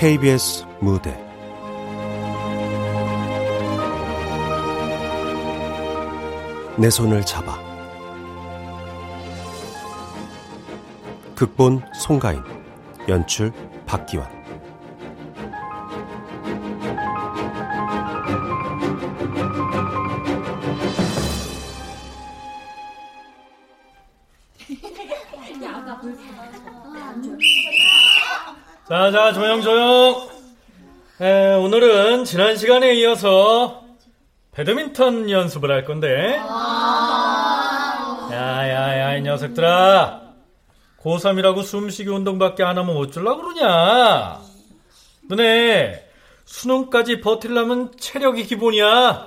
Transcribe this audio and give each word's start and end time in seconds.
KBS 0.00 0.64
무대. 0.80 1.14
내 6.78 6.88
손을 6.88 7.22
잡아. 7.26 7.58
극본 11.34 11.82
송가인 11.92 12.42
연출 13.10 13.52
박기환 13.84 14.39
자, 29.10 29.32
자, 29.32 29.32
조용, 29.32 29.60
조용. 29.60 30.28
에, 31.20 31.54
오늘은 31.54 32.24
지난 32.24 32.56
시간에 32.56 32.94
이어서 32.94 33.82
배드민턴 34.52 35.28
연습을 35.28 35.68
할 35.72 35.84
건데. 35.84 36.36
야, 36.36 38.30
야, 38.32 39.00
야, 39.00 39.16
이 39.16 39.22
녀석들아. 39.22 40.20
고3이라고 41.02 41.64
숨쉬기 41.64 42.08
운동밖에 42.08 42.62
안 42.62 42.78
하면 42.78 42.96
어쩌려고 42.96 43.42
그러냐? 43.42 44.42
너네 45.28 46.04
수능까지 46.44 47.20
버틸려면 47.20 47.90
체력이 47.98 48.44
기본이야. 48.44 49.26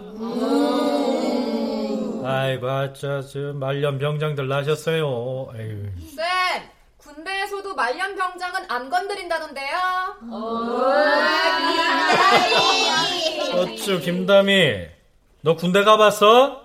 아이고, 2.23 2.69
아짜, 2.69 3.21
저, 3.21 3.51
말년 3.53 3.99
병장들 3.99 4.47
나셨어요. 4.47 5.49
에휴. 5.57 5.89
쌤, 6.15 6.72
군대에서도 7.13 7.75
말년 7.75 8.15
병장은 8.15 8.65
안 8.69 8.89
건드린다던데요. 8.89 9.77
어쭈, 13.53 13.99
김다미. 13.99 14.87
너 15.41 15.55
군대 15.55 15.83
가봤어? 15.83 16.63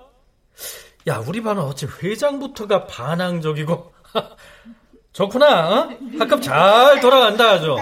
야, 1.09 1.23
우리 1.27 1.43
반은 1.43 1.63
어째 1.63 1.87
회장부터가 2.03 2.87
반항적이고. 2.87 3.93
좋구나, 5.13 5.69
어? 5.69 5.89
학급 6.19 6.43
잘 6.43 7.01
돌아간다, 7.01 7.51
아주. 7.53 7.77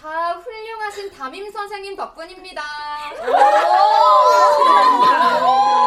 다 0.00 0.32
훌륭하신 0.32 1.10
담임 1.12 1.50
선생님 1.50 1.96
덕분입니다. 1.96 2.62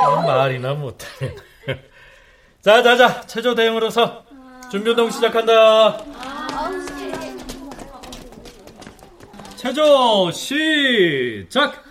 어, 0.06 0.22
말이나 0.22 0.74
못해. 0.74 1.06
자, 2.62 2.82
자, 2.84 2.96
자, 2.96 3.22
체조 3.22 3.56
대응으로서 3.56 4.29
준비운동 4.70 5.10
시작한다. 5.10 5.98
체조 9.56 10.32
시작! 10.32 11.84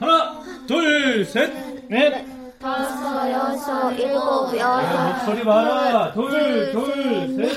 하나, 0.00 0.40
둘, 0.66 1.24
셋, 1.24 1.50
넷. 1.88 2.26
다섯, 2.60 3.30
여섯, 3.30 3.90
일곱, 3.92 4.58
야, 4.58 4.82
여덟. 4.82 5.12
목소리 5.12 5.44
봐라. 5.44 6.12
둘, 6.12 6.72
둘, 6.72 7.28
셋, 7.28 7.36
넷. 7.36 7.52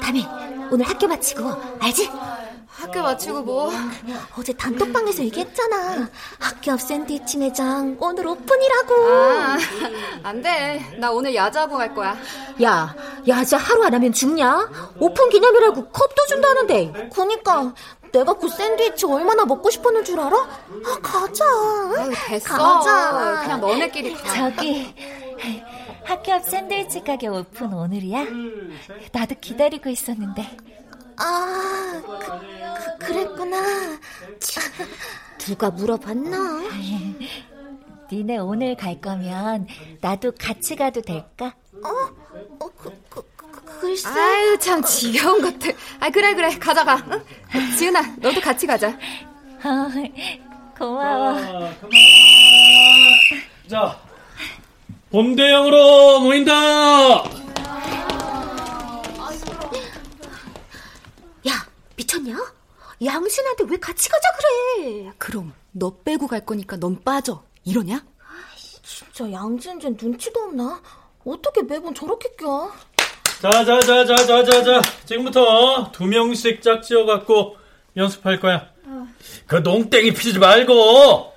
다미, 0.00 0.26
오늘 0.70 0.88
학교 0.88 1.06
마치고, 1.06 1.52
알지? 1.80 2.10
학교 2.80 3.02
마치고 3.02 3.42
뭐? 3.42 3.70
어제 4.38 4.52
단톡방에서 4.54 5.22
얘기했잖아. 5.24 6.08
학교 6.38 6.72
앞 6.72 6.80
샌드위치 6.80 7.36
매장 7.36 7.96
오늘 8.00 8.26
오픈이라고. 8.26 8.94
아, 8.94 9.58
안 10.22 10.40
돼. 10.40 10.96
나 10.98 11.10
오늘 11.10 11.34
야자부 11.34 11.76
갈 11.76 11.94
거야. 11.94 12.16
야, 12.62 12.94
야자 13.28 13.58
하루 13.58 13.84
안 13.84 13.92
하면 13.94 14.12
죽냐? 14.12 14.70
오픈 14.98 15.28
기념이라고 15.28 15.88
컵도 15.90 16.26
준다는데. 16.28 17.10
그니까 17.14 17.74
내가 18.12 18.32
그 18.32 18.48
샌드위치 18.48 19.04
얼마나 19.06 19.44
먹고 19.44 19.68
싶었는 19.70 20.02
줄 20.04 20.18
알아? 20.18 20.36
아, 20.36 20.98
가자. 21.02 21.44
아유, 21.98 22.12
됐어. 22.28 22.54
가자. 22.56 23.40
그냥 23.42 23.60
너네끼리 23.60 24.14
가. 24.14 24.32
저기 24.34 24.94
학교 26.04 26.32
앞 26.32 26.44
샌드위치 26.44 27.04
가게 27.04 27.28
오픈 27.28 27.72
오늘이야? 27.74 28.24
나도 29.12 29.34
기다리고 29.40 29.90
있었는데 29.90 30.56
아, 31.22 32.02
그, 32.98 33.06
그, 33.06 33.12
랬구나 33.12 33.58
누가 35.38 35.70
물어봤나? 35.70 36.62
니네 38.10 38.38
오늘 38.38 38.74
갈 38.76 39.00
거면 39.00 39.66
나도 40.00 40.32
같이 40.38 40.74
가도 40.76 41.02
될까? 41.02 41.54
어, 41.84 42.68
그, 42.76 42.90
그, 43.08 43.22
그, 43.36 43.80
글쎄. 43.80 44.08
아유, 44.08 44.58
참 44.58 44.82
지겨운 44.82 45.40
것들. 45.40 45.74
아, 46.00 46.10
그래, 46.10 46.34
그래. 46.34 46.50
가자 46.58 46.84
가. 46.84 47.02
응? 47.10 47.76
지은아, 47.76 48.16
너도 48.18 48.40
같이 48.40 48.66
가자. 48.66 48.88
어, 48.88 49.88
고마워 50.78 51.34
자, 51.40 51.74
그만. 51.80 51.92
자, 53.68 53.98
본대형으로 55.10 56.20
모인다. 56.20 57.22
미쳤냐? 62.00 62.34
양신한테 63.04 63.64
왜 63.68 63.76
같이 63.78 64.08
가자 64.08 64.28
그래? 64.38 65.12
그럼 65.18 65.52
너 65.72 65.90
빼고 66.02 66.26
갈 66.26 66.44
거니까 66.44 66.76
넌 66.76 67.02
빠져. 67.02 67.42
이러냐? 67.64 68.02
진짜 68.82 69.30
양진진 69.30 69.96
눈치도 70.00 70.40
없나? 70.40 70.80
어떻게 71.24 71.62
매번 71.62 71.94
저렇게 71.94 72.30
껴? 72.36 72.72
자, 73.40 73.50
자, 73.64 73.80
자, 73.80 74.04
자, 74.04 74.16
자, 74.16 74.44
자, 74.44 74.64
자. 74.64 74.82
지금부터 75.04 75.92
두 75.92 76.04
명씩 76.04 76.62
짝지어 76.62 77.04
갖고 77.04 77.56
연습할 77.96 78.40
거야. 78.40 78.70
그 79.46 79.56
농땡이 79.56 80.12
피지 80.12 80.38
말고 80.38 81.32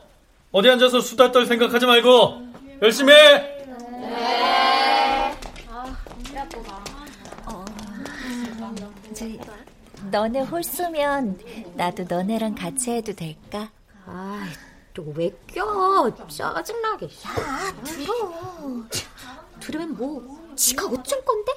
어디 0.51 0.69
앉아서 0.69 1.01
수다 1.01 1.31
떨 1.31 1.45
생각하지 1.45 1.85
말고 1.85 2.41
열심히 2.81 3.13
해. 3.13 3.52
너네 10.13 10.41
홀쏘면 10.41 11.40
나도 11.74 12.03
너네랑 12.07 12.53
같이 12.53 12.91
해도 12.91 13.13
될까? 13.13 13.72
아, 14.06 14.47
또왜 14.94 15.31
껴? 15.47 16.13
짜증나게. 16.28 17.07
야, 17.07 17.74
들어. 17.84 18.85
들으면 19.59 19.97
뭐? 19.97 20.53
지가 20.56 20.85
어쩔 20.85 21.25
건데? 21.25 21.51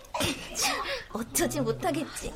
어쩌지 1.12 1.61
못하겠지. 1.61 2.33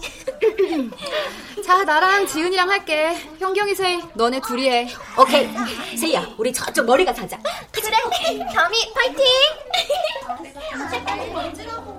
자, 1.64 1.84
나랑 1.84 2.26
지은이랑 2.26 2.68
할게. 2.68 3.14
현경이 3.38 3.74
세이, 3.74 4.02
너네 4.12 4.42
둘이 4.42 4.68
해. 4.68 4.88
오케이, 5.18 5.48
세희야, 5.96 6.34
우리 6.36 6.52
저쪽 6.52 6.84
머리가 6.84 7.14
자자. 7.14 7.38
그래, 7.72 7.96
담이 8.52 8.92
파이팅! 8.92 9.24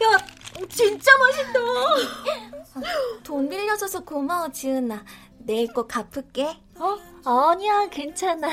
야, 0.02 0.18
진짜 0.68 1.10
맛있다. 1.18 1.60
돈 3.22 3.48
빌려줘서 3.48 4.00
고마워, 4.00 4.50
지은아. 4.50 5.04
내일 5.38 5.72
꼭 5.72 5.88
갚을게. 5.88 6.58
어? 6.78 6.96
아니야 7.22 7.86
괜찮아 7.90 8.48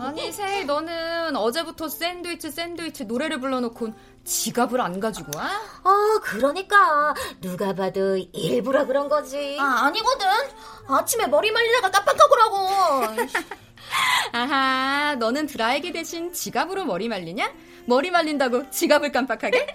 아니, 0.00 0.30
세이, 0.30 0.64
너는 0.64 1.34
어제부터 1.34 1.88
샌드위치, 1.88 2.52
샌드위치 2.52 3.04
노래를 3.04 3.40
불러놓고 3.40 3.88
지갑을 4.24 4.80
안 4.80 5.00
가지고 5.00 5.32
와? 5.36 5.46
아, 5.82 6.20
그러니까 6.22 7.12
누가 7.40 7.74
봐도 7.74 8.16
일부러 8.16 8.86
그런 8.86 9.08
거지. 9.08 9.56
아, 9.60 9.86
아니거든. 9.86 10.26
아침에 10.88 11.26
머리 11.26 11.50
말리다가 11.50 11.90
깜빡하고라고. 11.90 13.26
아하, 14.32 15.14
너는 15.18 15.46
드라이기 15.46 15.92
대신 15.92 16.32
지갑으로 16.32 16.84
머리 16.84 17.08
말리냐? 17.08 17.52
머리 17.86 18.10
말린다고 18.10 18.70
지갑을 18.70 19.12
깜빡하게? 19.12 19.66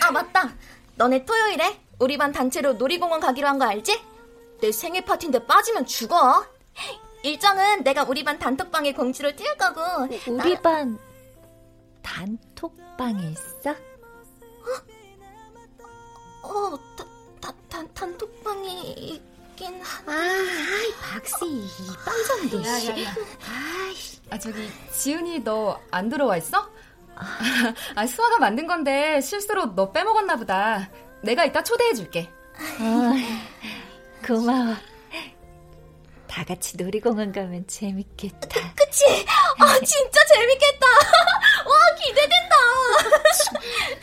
아, 0.00 0.10
맞다. 0.10 0.52
너네 0.94 1.24
토요일에 1.24 1.78
우리 1.98 2.16
반 2.16 2.32
단체로 2.32 2.74
놀이공원 2.74 3.20
가기로 3.20 3.46
한 3.48 3.58
거 3.58 3.64
알지? 3.64 4.00
내 4.60 4.70
생일 4.72 5.04
파티인데 5.04 5.46
빠지면 5.46 5.86
죽어. 5.86 6.46
일정은 7.24 7.82
내가 7.84 8.04
우리 8.04 8.22
반 8.24 8.38
단톡방에 8.38 8.92
공지를 8.92 9.34
띄울 9.36 9.56
거고. 9.56 9.80
우리 10.28 10.56
반 10.60 10.98
단톡방에 12.02 13.28
있어? 13.30 13.70
어, 16.44 16.76
다, 16.96 17.04
다, 17.40 17.52
단, 17.68 17.94
단톡방이 17.94 19.22
있긴 19.52 19.80
하... 19.82 20.12
아, 20.12 21.14
박씨, 21.14 21.44
이 21.46 21.68
빵전도 22.04 22.62
씨. 22.64 23.06
아, 24.30 24.38
저기, 24.38 24.70
지은이 24.92 25.40
너 25.40 25.80
안 25.90 26.08
들어와 26.08 26.36
있어? 26.38 26.70
아, 27.94 28.06
수아가 28.06 28.38
만든 28.38 28.66
건데 28.66 29.20
실수로 29.20 29.74
너 29.74 29.92
빼먹었나 29.92 30.36
보다. 30.36 30.88
내가 31.22 31.44
이따 31.44 31.62
초대해 31.62 31.92
줄게. 31.94 32.30
어, 32.80 33.12
고마워 34.26 34.74
다 36.26 36.44
같이 36.44 36.76
놀이공원 36.78 37.32
가면 37.32 37.66
재밌겠다. 37.66 38.48
그, 38.48 38.74
그치? 38.74 39.04
아, 39.58 39.74
진짜 39.80 40.20
재밌겠다. 40.34 40.86
와, 41.68 41.94
기대된다. 42.00 42.56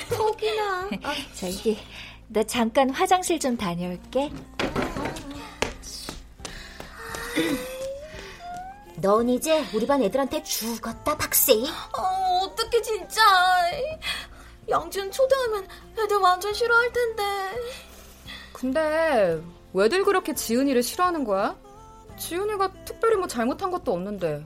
거기나. 0.16 0.90
저기, 1.34 1.80
나 2.28 2.44
잠깐 2.44 2.92
화장실 2.92 3.40
좀 3.40 3.58
다녀올게. 3.58 4.30
넌 9.02 9.30
이제 9.30 9.64
우리 9.74 9.88
반 9.88 10.02
애들한테 10.04 10.44
죽었다, 10.44 11.16
박세희. 11.18 11.66
어, 11.98 12.40
어떡해, 12.44 12.82
진짜. 12.82 13.22
양지은 14.70 15.12
초대하면 15.12 15.68
애들 15.98 16.18
완전 16.18 16.54
싫어할 16.54 16.92
텐데. 16.92 17.24
근데 18.54 19.42
왜들 19.74 20.04
그렇게 20.04 20.34
지은이를 20.34 20.84
싫어하는 20.84 21.24
거야? 21.24 21.56
지은이가 22.18 22.72
특별히 22.86 23.16
뭐 23.16 23.28
잘못한 23.28 23.72
것도 23.72 23.94
없는데. 23.94 24.46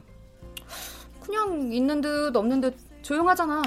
그냥 1.21 1.71
있는 1.71 2.01
듯 2.01 2.35
없는 2.35 2.61
듯 2.61 2.77
조용하잖아. 3.01 3.61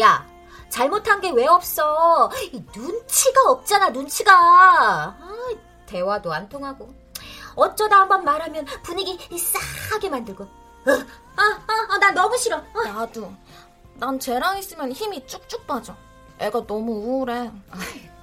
야, 0.00 0.26
잘못한 0.70 1.20
게 1.20 1.30
왜 1.30 1.46
없어? 1.46 2.30
눈치가 2.74 3.50
없잖아, 3.50 3.90
눈치가. 3.90 4.32
아, 4.32 5.50
대화도 5.86 6.32
안 6.32 6.48
통하고. 6.48 6.92
어쩌다 7.56 8.00
한번 8.02 8.22
말하면 8.22 8.64
분위기 8.82 9.18
싸하게 9.38 10.10
만들고. 10.10 10.44
어, 10.44 10.90
아, 11.36 11.42
아, 11.42 11.94
아, 11.94 11.98
나 11.98 12.10
너무 12.12 12.36
싫어. 12.36 12.58
어. 12.58 12.82
나도. 12.84 13.32
난 13.94 14.18
쟤랑 14.18 14.58
있으면 14.58 14.92
힘이 14.92 15.26
쭉쭉 15.26 15.66
빠져. 15.66 15.96
애가 16.38 16.66
너무 16.66 16.92
우울해. 16.92 17.50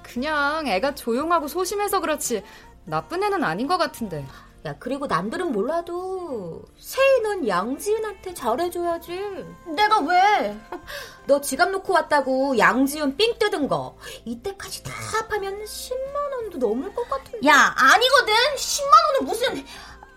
그냥 0.02 0.66
애가 0.66 0.94
조용하고 0.94 1.48
소심해서 1.48 2.00
그렇지 2.00 2.44
나쁜 2.84 3.22
애는 3.22 3.42
아닌 3.42 3.66
것 3.66 3.76
같은데. 3.76 4.24
야, 4.66 4.74
그리고 4.78 5.06
남들은 5.06 5.52
몰라도 5.52 6.62
세희는 6.78 7.46
양지은한테 7.46 8.32
잘해줘야지. 8.32 9.44
내가 9.66 10.00
왜? 10.00 10.58
너 11.26 11.38
지갑 11.40 11.68
놓고 11.70 11.92
왔다고 11.92 12.56
양지은 12.56 13.16
삥 13.18 13.38
뜯은 13.38 13.68
거 13.68 13.98
이때까지 14.24 14.82
다 14.82 14.90
합하면 14.92 15.64
10만 15.64 16.32
원도 16.32 16.58
넘을 16.58 16.94
것 16.94 17.06
같은데. 17.10 17.46
야, 17.46 17.74
아니거든. 17.76 18.32
10만 18.56 18.90
원은 19.12 19.26
무슨 19.26 19.66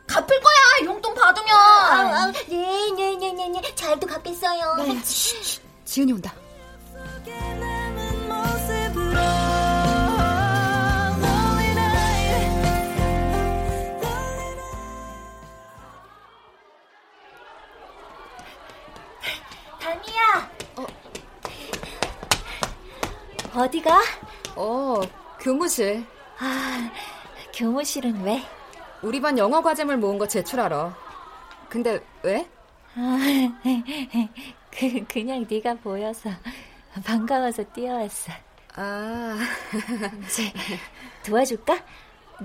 갚을 0.08 0.28
거야. 0.28 0.86
용돈 0.86 1.14
받으면. 1.14 1.50
아, 1.54 2.24
아, 2.24 2.32
네, 2.48 2.92
네, 2.96 3.16
네, 3.18 3.34
네, 3.34 3.50
네. 3.50 3.76
잘도 3.76 4.08
갚겠어요. 4.08 4.76
네. 4.78 5.02
쉿, 5.04 5.60
지은이 5.84 6.14
온다. 6.14 6.34
어디가? 23.58 24.00
어, 24.56 25.02
교무실. 25.40 26.06
아, 26.38 26.92
교무실은 27.56 28.22
왜? 28.24 28.44
우리 29.02 29.20
반 29.20 29.36
영어 29.36 29.64
과제물 29.64 29.98
모은 29.98 30.20
거 30.20 30.28
제출하러. 30.28 30.94
근데 31.68 32.00
왜? 32.22 32.48
아, 32.96 33.18
그 34.70 35.04
그냥 35.08 35.44
네가 35.50 35.74
보여서 35.76 36.30
반가워서 37.04 37.64
뛰어왔어. 37.74 38.32
아, 38.76 39.38
이제 40.28 40.54
도와줄까? 41.26 41.84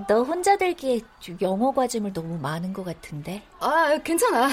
너 0.07 0.23
혼자 0.23 0.57
들기에 0.57 1.01
영어 1.41 1.71
과제물 1.71 2.13
너무 2.13 2.39
많은 2.39 2.73
것 2.73 2.83
같은데. 2.83 3.43
아, 3.59 3.99
괜찮아. 4.03 4.49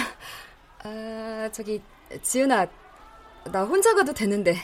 아, 0.83 1.49
저기 1.53 1.81
지은아, 2.21 2.67
나 3.53 3.65
혼자 3.65 3.95
가도 3.95 4.13
되는데 4.13 4.57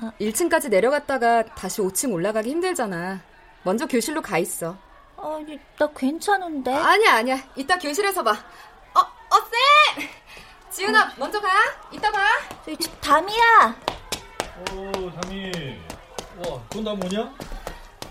어. 0.00 0.10
1층까지 0.20 0.68
내려갔다가 0.68 1.44
다시 1.44 1.80
5층 1.80 2.12
올라가기 2.12 2.50
힘들잖아. 2.50 3.20
먼저 3.64 3.86
교실로 3.86 4.22
가 4.22 4.38
있어. 4.38 4.76
아니, 5.16 5.58
나 5.78 5.88
괜찮은데. 5.94 6.72
아니야, 6.72 7.14
아니야. 7.16 7.38
이따 7.56 7.76
교실에서 7.78 8.22
봐. 8.22 8.30
어, 8.30 9.00
어, 9.00 9.36
쌤! 9.96 10.08
지은아, 10.70 11.12
먼저 11.18 11.40
가. 11.40 11.48
이따 11.90 12.10
봐. 12.12 12.20
담이야. 13.00 13.76
오, 14.72 15.10
담임. 15.20 15.52
와, 16.38 16.62
그건 16.68 16.84
다 16.84 16.94
뭐냐? 16.94 17.34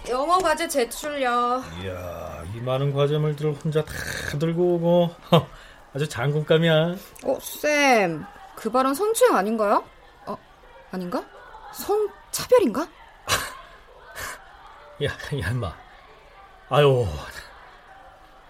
영어 0.09 0.37
과제 0.37 0.67
제출요. 0.67 1.63
이야, 1.81 2.43
이 2.53 2.59
많은 2.59 2.93
과제물들을 2.93 3.53
혼자 3.53 3.83
다 3.83 3.93
들고 4.37 4.75
오고. 4.75 5.09
아주 5.95 6.07
장군감이야. 6.09 6.95
어, 7.23 7.37
쌤. 7.41 8.25
그 8.55 8.69
발언 8.69 8.93
성추행 8.93 9.35
아닌가요? 9.35 9.83
어, 10.87 10.95
아닌가? 10.95 11.23
성차별인가? 11.73 12.81
야, 15.03 15.09
야, 15.09 15.49
인마. 15.49 15.75
아유, 16.69 17.07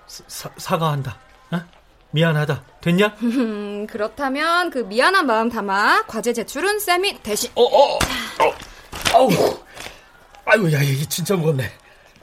사, 0.05 0.49
사과한다. 0.57 1.17
어? 1.51 1.59
미안하다. 2.11 2.63
됐냐? 2.81 3.07
음, 3.21 3.87
그렇다면 3.87 4.69
그 4.69 4.79
미안한 4.79 5.25
마음 5.25 5.49
담아 5.49 6.03
과제 6.07 6.33
제출은 6.33 6.79
쌤이 6.79 7.21
대신. 7.23 7.51
어, 7.55 7.63
어, 7.63 7.95
어, 7.95 7.99
아우, 9.13 9.29
아유, 10.45 10.73
야, 10.73 10.81
이게 10.81 11.05
진짜 11.07 11.35
무겁네. 11.35 11.71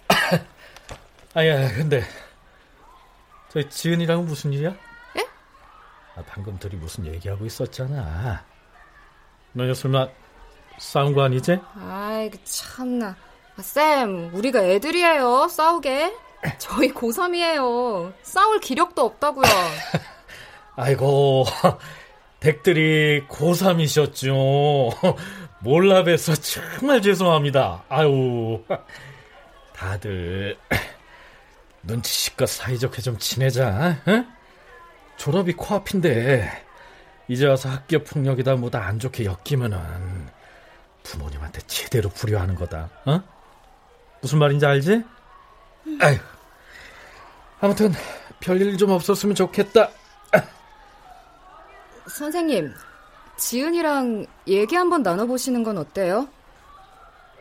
아야, 1.35 1.75
근데 1.75 2.05
저 3.51 3.69
지은이랑은 3.69 4.27
무슨 4.27 4.53
일이야? 4.53 4.71
예? 5.17 5.29
아, 6.17 6.23
방금 6.27 6.59
둘이 6.59 6.77
무슨 6.77 7.07
얘기하고 7.07 7.45
있었잖아. 7.45 8.45
너네 9.55 9.73
설마 9.75 10.09
싸운 10.79 11.15
거 11.15 11.23
아니지? 11.23 11.59
아이, 11.89 12.29
그 12.31 12.39
참나. 12.45 13.17
아, 13.57 13.63
쌤, 13.63 14.35
우리가 14.35 14.65
애들이에요. 14.65 15.49
싸우게. 15.49 16.13
저희 16.59 16.93
고3이에요. 16.93 18.13
싸울 18.23 18.61
기력도 18.61 19.03
없다고요. 19.05 19.45
아이고, 20.77 21.45
댁들이 22.41 23.27
고3이셨죠. 23.29 25.17
몰라 25.61 26.03
뵈서 26.03 26.35
정말 26.35 27.01
죄송합니다. 27.01 27.85
아유, 27.89 28.63
다들 29.75 30.59
눈치껏 31.83 32.49
사이좋게 32.49 33.01
좀 33.03 33.17
지내자. 33.19 33.97
응? 34.09 34.27
졸업이 35.17 35.53
코앞인데 35.53 36.51
이제 37.29 37.47
와서 37.47 37.69
학교 37.69 38.03
폭력이다 38.03 38.57
뭐다 38.57 38.85
안 38.85 38.99
좋게 38.99 39.25
엮이면은 39.25 39.79
부모님한테 41.03 41.61
제대로 41.67 42.09
불효하는 42.11 42.55
거다. 42.55 42.91
어? 43.07 43.21
무슨 44.21 44.39
말인지 44.39 44.65
알지? 44.65 45.03
아유, 46.01 46.17
아무튼 47.61 47.93
별일 48.41 48.77
좀 48.79 48.91
없었으면 48.91 49.35
좋겠다. 49.35 49.91
선생님, 52.07 52.73
지은이랑 53.37 54.27
얘기 54.47 54.77
한번 54.77 55.03
나눠보시는 55.03 55.63
건 55.63 55.79
어때요? 55.79 56.29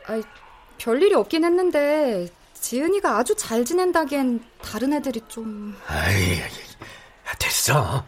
아이, 0.07 0.21
별일이 0.77 1.13
없긴 1.13 1.45
했는데, 1.45 2.27
지은이가 2.53 3.17
아주 3.17 3.35
잘 3.35 3.63
지낸다기엔 3.63 4.43
다른 4.61 4.93
애들이 4.93 5.21
좀. 5.27 5.77
아이, 5.87 6.41
됐어. 7.39 8.05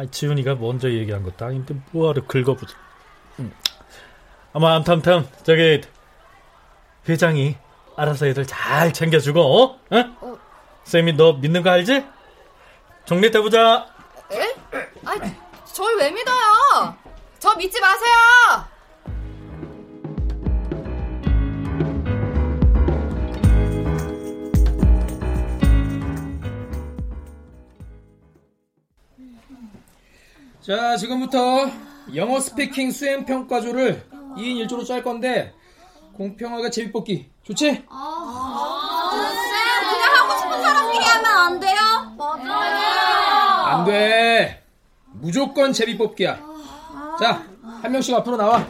아, 0.00 0.06
지훈이가 0.10 0.54
먼저 0.54 0.90
얘기한 0.90 1.22
것도 1.22 1.44
아닌데 1.44 1.74
뭐하러 1.90 2.24
긁어보자. 2.26 2.74
음. 3.38 3.52
아마 4.54 4.74
암탐탐 4.76 5.28
저기 5.42 5.82
회장이 7.06 7.56
알아서 7.96 8.26
애들 8.26 8.46
잘 8.46 8.94
챙겨주고, 8.94 9.40
어? 9.42 9.78
어? 9.90 10.38
쌤이 10.84 11.12
너 11.14 11.34
믿는 11.34 11.62
거 11.62 11.68
알지? 11.68 12.02
정리 13.04 13.26
해보자. 13.28 13.86
에? 14.32 14.54
아, 15.04 15.14
절왜 15.74 16.12
믿어요? 16.12 16.96
저 17.38 17.54
믿지 17.56 17.78
마세요. 17.78 18.14
자, 30.70 30.96
지금부터 30.96 31.68
영어 32.14 32.38
스피킹 32.38 32.92
수행 32.92 33.24
평가조를 33.24 34.04
2인 34.36 34.68
1조로 34.68 34.86
짤 34.86 35.02
건데 35.02 35.52
공평하게 36.14 36.70
제비뽑기 36.70 37.28
좋지? 37.42 37.86
그냥 37.88 37.88
하고 40.14 40.38
싶은 40.38 40.62
사람끼리 40.62 41.04
하면 41.04 41.26
안 41.26 41.58
돼요? 41.58 41.76
맞아요. 42.16 43.66
안 43.66 43.84
돼. 43.84 44.62
무조건 45.14 45.72
제비뽑기야. 45.72 46.38
자, 47.18 47.44
한 47.82 47.90
명씩 47.90 48.14
앞으로 48.14 48.36
나와. 48.36 48.64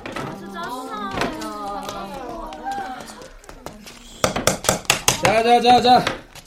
자, 5.23 5.42
자, 5.42 5.61
자, 5.61 5.83
자. 5.83 6.04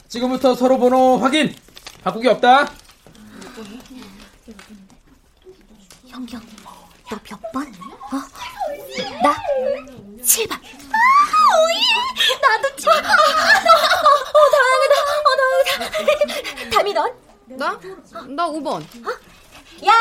지금부터 0.08 0.56
서로 0.56 0.80
번호 0.80 1.16
확인. 1.18 1.54
바꾸기 2.02 2.26
없다. 2.26 2.83
형경, 6.14 6.40
너 7.10 7.18
몇 7.24 7.40
번? 7.52 7.66
어? 7.66 8.16
나 9.20 9.34
7번. 10.22 10.52
아, 10.54 10.58
오예! 11.58 11.82
나도 12.40 12.68
7번. 12.76 13.04
어, 13.04 13.10
어, 14.30 14.50
다행이다. 14.54 14.94
어, 15.26 15.36
다행이다. 15.40 16.70
담이 16.70 16.92
넌? 16.92 17.12
나? 17.46 17.80
나 18.28 18.46
5번. 18.48 18.82
야, 19.86 19.92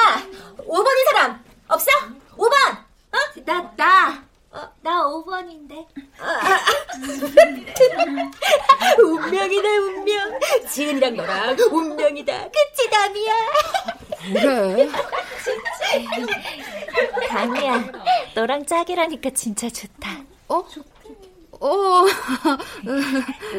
5번인 0.59 1.05
사람 1.11 1.43
없어? 1.67 1.89
5번. 2.37 2.53
어? 2.77 3.17
나, 3.43 3.73
나. 3.75 4.23
어, 4.51 4.71
나 4.81 5.01
5번인데. 5.05 5.87
운명이다, 9.03 9.67
운명. 9.69 10.39
지은이랑 10.69 11.15
너랑 11.15 11.57
운명이다. 11.71 12.49
그치, 12.51 12.87
담이야? 12.91 13.33
그래. 14.31 14.89
담이야, 17.29 17.91
너랑 18.35 18.65
짝이라니까 18.65 19.29
진짜 19.31 19.69
좋다. 19.69 20.23
어? 20.49 20.63
어. 21.59 22.05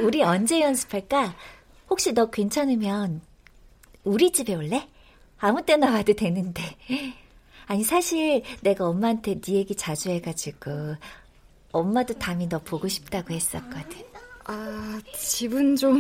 우리 0.03 0.23
언제 0.23 0.61
연습할까? 0.61 1.35
혹시 1.89 2.13
너 2.13 2.31
괜찮으면 2.31 3.21
우리 4.05 4.33
집에 4.33 4.55
올래? 4.55 4.89
아무 5.39 5.63
때나 5.65 5.93
와도 5.93 6.13
되는데. 6.15 6.63
아니 7.67 7.83
사실 7.83 8.43
내가 8.61 8.87
엄마한테 8.87 9.41
네 9.41 9.55
얘기 9.55 9.75
자주 9.75 10.11
해가지고 10.11 10.97
엄마도 11.73 12.15
담이 12.15 12.49
너 12.49 12.59
보고 12.59 12.89
싶다고 12.89 13.33
했었거든. 13.33 14.05
아, 14.47 15.01
집은 15.17 15.77
좀 15.77 15.99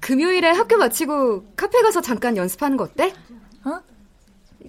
금요일에 0.00 0.50
학교 0.50 0.76
마치고 0.76 1.54
카페 1.56 1.80
가서 1.82 2.00
잠깐 2.00 2.36
연습하는 2.36 2.76
거 2.76 2.84
어때? 2.84 3.12
어? 3.64 3.80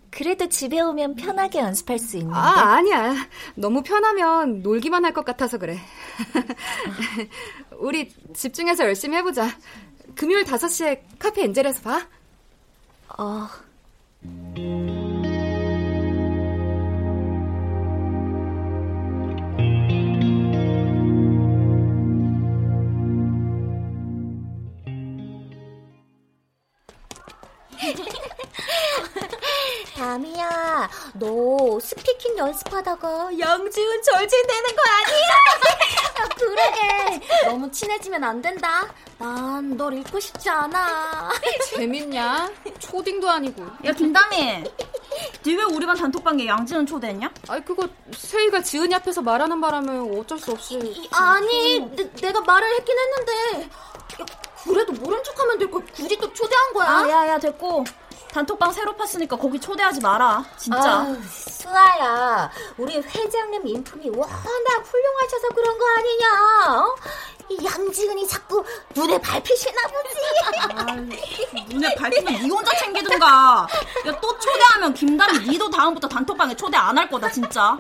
그래도 0.10 0.48
집에 0.50 0.80
오면 0.82 1.16
편하게 1.16 1.60
연습할 1.60 2.00
수 2.00 2.18
있는데. 2.18 2.38
아, 2.38 2.76
아니야. 2.76 3.16
너무 3.56 3.82
편하면 3.84 4.62
놀기만 4.62 5.06
할 5.06 5.14
것 5.14 5.24
같아서 5.26 5.58
그래. 5.58 5.78
우리 7.80 8.10
집중해서 8.34 8.84
열심히 8.86 9.18
해보자. 9.18 9.48
금요일 10.16 10.44
5시에 10.44 11.00
카페 11.20 11.44
엔젤에서 11.44 11.82
봐. 11.82 12.08
어. 13.18 13.48
담이야, 30.16 30.90
너 31.14 31.80
스피킹 31.80 32.38
연습하다가 32.38 33.30
양지은 33.40 34.02
절친되는 34.04 34.76
거 34.76 34.82
아니야? 34.82 35.28
아, 36.20 36.28
그러게. 36.36 37.22
너무 37.46 37.72
친해지면 37.72 38.22
안 38.22 38.42
된다. 38.42 38.94
난 39.18 39.78
널 39.78 39.94
잃고 39.94 40.20
싶지 40.20 40.50
않아. 40.50 41.32
재밌냐? 41.76 42.52
초딩도 42.80 43.30
아니고. 43.30 43.64
야 43.86 43.92
김다미 43.94 44.66
니왜 45.46 45.64
우리 45.64 45.86
반 45.86 45.96
단톡방에 45.96 46.46
양지은 46.46 46.86
초대했냐? 46.88 47.32
아이, 47.48 47.64
그거 47.64 47.88
세이가 48.14 48.62
지은이 48.64 48.94
앞에서 48.96 49.22
말하는 49.22 49.62
바람에 49.62 50.20
어쩔 50.20 50.38
수 50.38 50.52
없이. 50.52 51.08
아니, 51.12 51.80
내, 51.80 52.32
가 52.34 52.42
말을 52.42 52.68
했긴 52.76 52.96
했는데. 53.00 53.62
야, 54.22 54.26
그래도 54.66 54.92
모른 54.94 55.24
척하면 55.24 55.58
될 55.58 55.72
걸 55.72 55.86
굳이 55.94 56.18
또 56.18 56.32
초대한 56.34 56.74
거야? 56.74 56.88
아 56.90 57.10
야야 57.10 57.40
됐고 57.40 57.86
단톡방 58.34 58.72
새로 58.72 58.96
팠으니까 58.96 59.40
거기 59.40 59.60
초대하지 59.60 60.00
마라 60.02 60.44
진짜 60.58 61.02
아유, 61.02 61.18
수아야, 61.30 62.50
우리 62.78 62.98
회장님 62.98 63.68
인품이 63.68 64.10
워낙 64.10 64.84
훌륭하셔서 64.86 65.50
그런 65.54 65.78
거 65.78 65.86
아니냐? 65.98 66.80
어? 66.80 66.96
이 67.50 67.66
양지은이 67.66 68.26
자꾸 68.28 68.64
눈에 68.96 69.20
밟히시나 69.20 69.82
보지. 69.88 71.74
눈에 71.76 71.94
밟히면 71.96 72.34
니 72.44 72.50
혼자 72.50 72.72
챙기든가 72.78 73.68
야 74.08 74.12
또 74.22 74.40
초대하면 74.40 74.94
김다미 74.94 75.40
니도 75.50 75.70
다음부터 75.70 76.08
단톡방에 76.08 76.56
초대 76.56 76.78
안 76.78 76.98
할 76.98 77.10
거다 77.10 77.30
진짜 77.30 77.78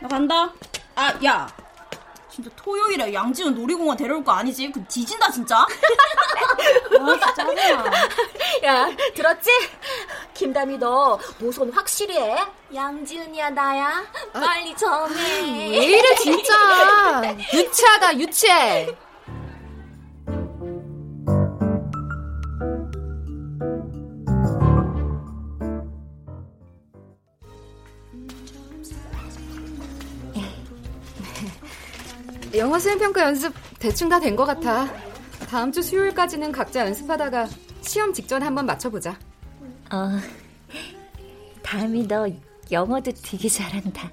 나 0.00 0.08
간다 0.08 0.52
아 0.96 1.12
야 1.24 1.48
진짜 2.30 2.50
토요일에 2.56 3.12
양지은 3.12 3.54
놀이공원 3.54 3.96
데려올 3.96 4.22
거 4.22 4.32
아니지? 4.32 4.70
그 4.70 4.82
뒤진다 4.84 5.30
진짜 5.30 5.58
아 5.66 5.66
진짜 6.88 7.34
짜증나 7.34 7.62
야, 8.64 8.90
들었지? 9.14 9.50
김담이 10.34 10.78
너 10.78 11.18
노손 11.38 11.72
확실히 11.72 12.16
해. 12.16 12.36
양지은이야 12.74 13.50
나야. 13.50 14.04
빨리 14.32 14.74
정해. 14.76 15.16
왜 15.70 15.84
이래, 15.84 16.14
진짜. 16.16 17.34
유치하다, 17.52 18.18
유치해. 18.18 18.96
영어 32.54 32.78
수행평가 32.78 33.22
연습 33.22 33.54
대충 33.78 34.08
다 34.08 34.18
된 34.20 34.36
것 34.36 34.44
같아. 34.44 34.86
다음 35.48 35.72
주 35.72 35.82
수요일까지는 35.82 36.52
각자 36.52 36.80
연습하다가 36.86 37.48
시험 37.82 38.12
직전에 38.12 38.44
한번 38.44 38.66
맞춰보자. 38.66 39.18
어. 39.92 40.18
담이 41.62 42.06
너 42.06 42.28
영어도 42.70 43.12
되게 43.22 43.48
잘한다. 43.48 44.10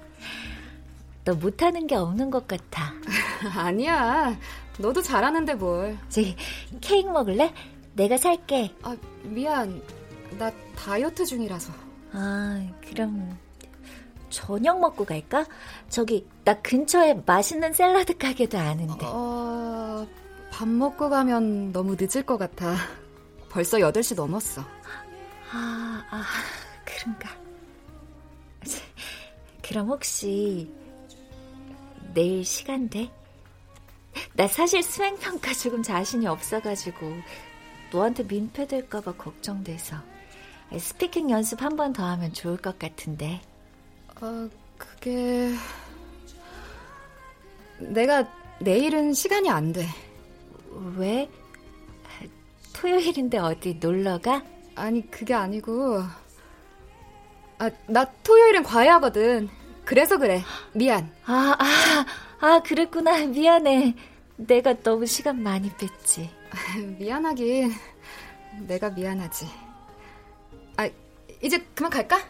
너 1.24 1.34
못하는 1.34 1.86
게 1.86 1.94
없는 1.96 2.30
것 2.30 2.46
같아. 2.48 2.92
아니야. 3.56 4.36
너도 4.78 5.02
잘하는데 5.02 5.54
뭘. 5.54 5.96
저기 6.08 6.36
케이크 6.80 7.08
먹을래? 7.08 7.52
내가 7.94 8.16
살게. 8.16 8.74
아, 8.82 8.96
미안. 9.24 9.82
나 10.38 10.50
다이어트 10.76 11.26
중이라서. 11.26 11.72
아, 12.12 12.66
그럼 12.88 13.36
저녁 14.30 14.80
먹고 14.80 15.04
갈까? 15.04 15.44
저기 15.88 16.26
나 16.44 16.54
근처에 16.60 17.14
맛있는 17.26 17.72
샐러드 17.72 18.16
가게도 18.18 18.58
아는데. 18.58 19.06
어, 19.06 20.06
밥 20.50 20.68
먹고 20.68 21.08
가면 21.10 21.72
너무 21.72 21.96
늦을 21.98 22.24
것 22.24 22.36
같아. 22.38 22.74
벌써 23.50 23.78
8시 23.78 24.14
넘었어. 24.16 24.62
아, 25.52 26.04
아, 26.10 26.24
그런가. 26.84 27.30
그럼 29.62 29.88
혹시 29.88 30.72
내일 32.14 32.44
시간 32.44 32.88
돼? 32.88 33.10
나 34.34 34.48
사실 34.48 34.82
수행평가 34.82 35.52
조금 35.52 35.82
자신이 35.82 36.26
없어가지고 36.26 37.12
너한테 37.92 38.22
민폐될까봐 38.24 39.12
걱정돼서 39.14 39.96
스피킹 40.76 41.30
연습 41.30 41.62
한 41.62 41.76
번 41.76 41.92
더 41.92 42.04
하면 42.04 42.32
좋을 42.32 42.56
것 42.56 42.78
같은데. 42.78 43.40
어, 44.20 44.48
그게... 44.76 45.52
내가 47.78 48.28
내일은 48.60 49.12
시간이 49.12 49.48
안 49.48 49.72
돼. 49.72 49.86
왜? 50.96 51.28
토요일인데 52.72 53.38
어디 53.38 53.74
놀러 53.80 54.18
가? 54.18 54.42
아니, 54.74 55.08
그게 55.10 55.34
아니고... 55.34 56.02
아, 57.58 57.70
나 57.86 58.04
토요일엔 58.22 58.62
과외하거든. 58.62 59.48
그래서 59.84 60.16
그래. 60.18 60.42
미안. 60.72 61.12
아, 61.24 61.56
아, 61.58 62.06
아, 62.40 62.62
그랬구나. 62.62 63.26
미안해. 63.26 63.94
내가 64.36 64.74
너무 64.82 65.06
시간 65.06 65.42
많이 65.42 65.70
뺐지. 65.76 66.30
미안하긴. 66.98 67.72
내가 68.66 68.90
미안하지. 68.90 69.46
아, 70.76 70.88
이제 71.42 71.58
그만 71.74 71.90
갈까? 71.90 72.20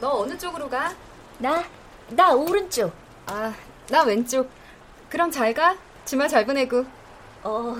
너 0.00 0.20
어느 0.20 0.36
쪽으로 0.36 0.68
가? 0.68 0.94
나, 1.38 1.64
나 2.08 2.32
오른쪽. 2.32 2.92
아, 3.26 3.52
나 3.88 4.02
왼쪽. 4.02 4.50
그럼 5.08 5.30
잘 5.30 5.54
가. 5.54 5.76
주말 6.04 6.28
잘 6.28 6.44
보내고. 6.46 6.84
어, 7.42 7.74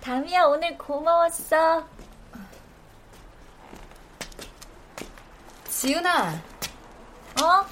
담이야 0.00 0.44
오늘 0.44 0.76
고마웠어. 0.76 1.86
지은아, 5.68 6.32
어? 7.42 7.66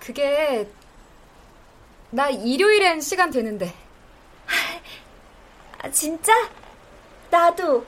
그게 0.00 0.68
나 2.10 2.28
일요일엔 2.28 3.00
시간 3.00 3.30
되는데. 3.30 3.72
아, 5.78 5.90
진짜? 5.90 6.32
나도. 7.30 7.86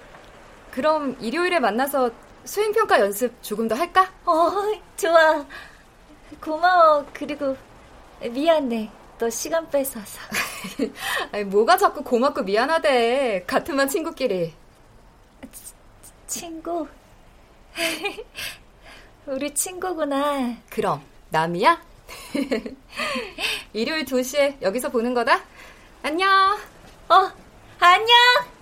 그럼 0.70 1.16
일요일에 1.20 1.60
만나서 1.60 2.10
수행평가 2.44 3.00
연습 3.00 3.42
조금 3.42 3.68
더 3.68 3.74
할까? 3.74 4.10
어, 4.26 4.50
좋아. 4.96 5.44
고마워. 6.40 7.06
그리고 7.12 7.56
미안해. 8.20 8.90
너 9.18 9.30
시간 9.30 9.68
뺏어서. 9.70 10.18
아니, 11.32 11.44
뭐가 11.44 11.76
자꾸 11.76 12.02
고맙고 12.02 12.42
미안하대. 12.42 13.44
같은 13.46 13.76
반 13.76 13.88
친구끼리. 13.88 14.54
친구? 16.26 16.86
우리 19.26 19.54
친구구나. 19.54 20.56
그럼 20.70 21.02
남이야? 21.30 21.82
일요일 23.72 24.04
2시에 24.04 24.60
여기서 24.60 24.90
보는 24.90 25.14
거다. 25.14 25.40
안녕. 26.02 26.58
어, 27.08 27.30
안녕. 27.78 28.53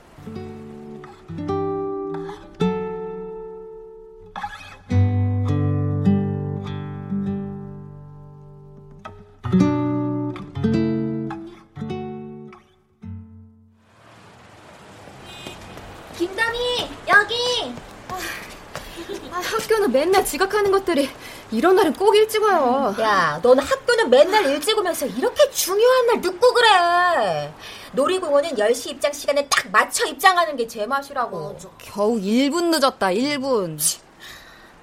하는 20.62 20.70
것들이 20.70 21.10
이런 21.50 21.74
날은 21.74 21.92
꼭 21.94 22.14
일찍 22.14 22.42
와요. 22.42 22.94
야, 23.00 23.40
너는 23.42 23.62
학교는 23.62 24.08
맨날 24.08 24.46
일찍 24.46 24.78
오면서 24.78 25.06
이렇게 25.06 25.50
중요한 25.50 26.06
날 26.06 26.20
늦고 26.20 26.54
그래. 26.54 27.52
놀이공원은 27.92 28.50
10시 28.54 28.90
입장 28.90 29.12
시간에 29.12 29.46
딱 29.48 29.70
맞춰 29.70 30.06
입장하는 30.06 30.56
게 30.56 30.66
제맛이라고. 30.66 31.58
겨우 31.78 32.16
1분 32.18 32.70
늦었다. 32.70 33.08
1분. 33.08 33.78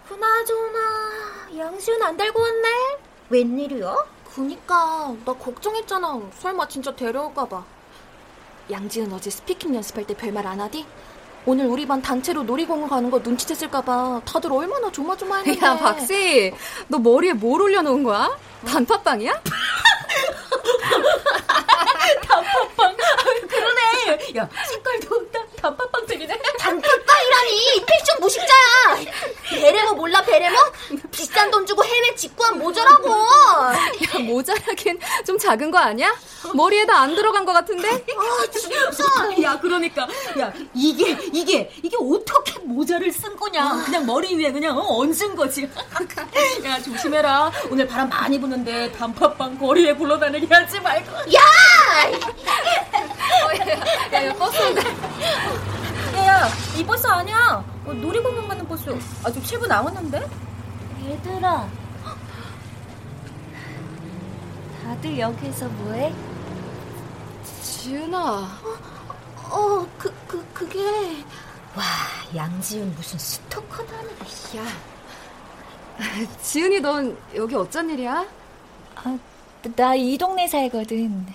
그나저나 0.07 1.49
양지은 1.57 2.03
안 2.03 2.17
달고 2.17 2.39
왔네? 2.39 2.67
웬일이야? 3.29 3.95
그니까 4.35 5.15
나 5.25 5.33
걱정했잖아. 5.33 6.21
설마 6.39 6.67
진짜 6.67 6.93
데려올까봐. 6.95 7.63
양지은 8.69 9.11
어제 9.13 9.29
스피킹 9.29 9.73
연습할 9.73 10.05
때 10.05 10.15
별말 10.15 10.45
안 10.45 10.59
하디? 10.59 10.85
오늘 11.45 11.65
우리 11.67 11.85
반 11.87 12.01
단체로 12.01 12.43
놀이공원 12.43 12.89
가는 12.89 13.09
거 13.09 13.19
눈치챘을까봐 13.19 14.23
다들 14.25 14.51
얼마나 14.53 14.91
조마조마했는데. 14.91 15.65
야, 15.65 15.77
박씨. 15.77 16.53
너 16.87 16.97
머리에 16.99 17.33
뭘 17.33 17.61
올려놓은 17.61 18.03
거야? 18.03 18.37
단팥빵이야? 18.67 19.41
단팥빵. 22.27 22.95
그러네. 23.49 24.33
야, 24.37 24.49
색깔도 24.67 25.31
딱 25.31 25.48
단팥빵색이네. 25.61 26.41
단팥빵이라니. 26.59 27.85
패션 27.85 28.19
무식자야. 28.19 29.13
베레모 29.49 29.93
몰라, 29.93 30.21
베레모? 30.23 30.55
비싼 31.11 31.51
돈 31.51 31.65
주고 31.65 31.83
해외 31.83 32.15
직구한 32.15 32.57
모자라고. 32.59 33.09
야, 33.11 34.19
모자라긴 34.19 34.99
좀 35.25 35.37
작은 35.37 35.71
거 35.71 35.77
아니야? 35.77 36.15
머리에 36.53 36.85
다 36.85 36.99
안 36.99 37.15
들어간 37.15 37.45
거 37.45 37.53
같은데? 37.53 37.89
아, 37.89 38.45
진짜. 38.51 39.41
야, 39.41 39.57
그러니까. 39.59 40.05
야, 40.37 40.51
이게, 40.73 41.17
이게, 41.31 41.71
이게 41.81 41.95
어떻게 41.97 42.59
모자를 42.59 43.09
쓴 43.11 43.35
거냐. 43.37 43.83
그냥 43.85 44.05
머리 44.05 44.35
위에 44.35 44.51
그냥 44.51 44.77
어, 44.77 44.99
얹은 44.99 45.33
거지. 45.35 45.63
야, 46.65 46.81
조심해라. 46.83 47.51
오늘 47.71 47.87
바람 47.87 48.09
많이 48.09 48.37
부는데 48.39 48.91
단팥빵 48.91 49.57
거리에 49.59 49.93
굴러다니게 49.93 50.53
하지 50.53 50.79
말고. 50.81 51.11
야! 51.33 51.39
어, 53.75 54.15
야, 54.15 54.25
야, 54.25 54.33
버스 54.33 54.61
온다. 54.61 54.81
야, 56.17 56.25
야, 56.25 56.47
이 56.77 56.83
버스 56.85 57.05
아니야. 57.07 57.63
어, 57.85 57.93
놀이공원 57.93 58.47
가는 58.47 58.67
버스. 58.67 58.89
아직 59.23 59.43
7분 59.43 59.67
남았는데? 59.67 60.27
얘들아. 61.09 61.67
다들 64.83 65.19
여기서 65.19 65.67
뭐해? 65.67 66.13
지은아. 67.63 68.47
어, 69.51 69.87
그, 69.97 70.13
그, 70.27 70.45
그게. 70.53 70.79
와, 71.75 71.83
양지은 72.35 72.93
무슨 72.95 73.17
스토커다니. 73.19 74.09
야. 74.57 74.63
지은이 76.41 76.79
넌 76.79 77.17
여기 77.35 77.55
어쩐 77.55 77.89
일이야? 77.89 78.25
아, 78.95 79.17
나 79.75 79.95
이 79.95 80.17
동네 80.17 80.47
살거든. 80.47 81.25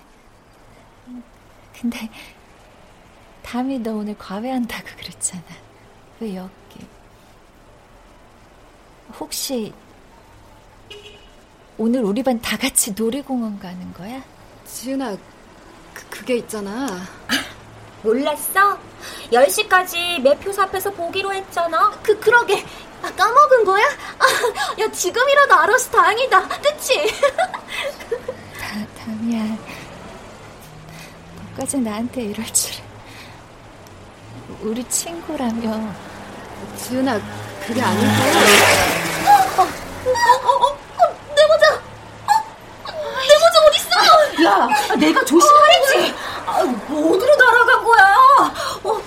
근데 1.80 2.08
담이 3.42 3.78
너 3.80 3.92
오늘 3.94 4.16
과외한다고 4.16 4.84
그랬잖아. 4.96 5.42
왜 6.20 6.36
여기? 6.36 6.86
혹시 9.18 9.72
오늘 11.76 12.02
우리 12.04 12.22
반 12.22 12.40
다 12.40 12.56
같이 12.56 12.92
놀이공원 12.92 13.58
가는 13.58 13.92
거야? 13.92 14.22
지은아, 14.66 15.16
그, 15.92 16.08
그게 16.08 16.36
있잖아. 16.36 16.86
몰랐어? 18.02 18.78
10시까지 19.32 20.20
매표소 20.20 20.62
앞에서 20.62 20.90
보기로 20.92 21.32
했잖아. 21.34 21.90
그, 22.02 22.18
그러게. 22.20 22.64
아, 23.02 23.10
까먹은 23.10 23.64
거야? 23.64 23.84
아, 23.84 24.80
야, 24.80 24.90
지금이라도 24.90 25.54
알아서 25.54 25.90
다행이다. 25.90 26.48
그치? 26.60 27.06
다, 28.58 28.86
담이야. 29.04 29.58
너까지 31.54 31.78
나한테 31.78 32.22
이럴 32.22 32.44
줄은. 32.52 32.84
우리 34.60 34.84
친구라며. 34.88 35.92
지은아, 36.76 37.20
그게 37.64 37.80
아니고. 37.80 38.06
어, 39.56 39.62
어, 39.62 40.66
어, 40.66 40.78
내 41.34 41.46
모자! 41.46 41.74
어, 41.74 42.32
내 43.28 43.34
모자 43.38 43.56
어딨어? 43.68 44.44
야, 44.44 44.94
내가 44.96 45.24
조심하랬지. 45.24 46.14
아, 46.46 46.58
어디로 46.60 47.36
날아간 47.36 47.84
거야? 47.84 48.14
어, 48.82 48.88
어, 48.88 49.00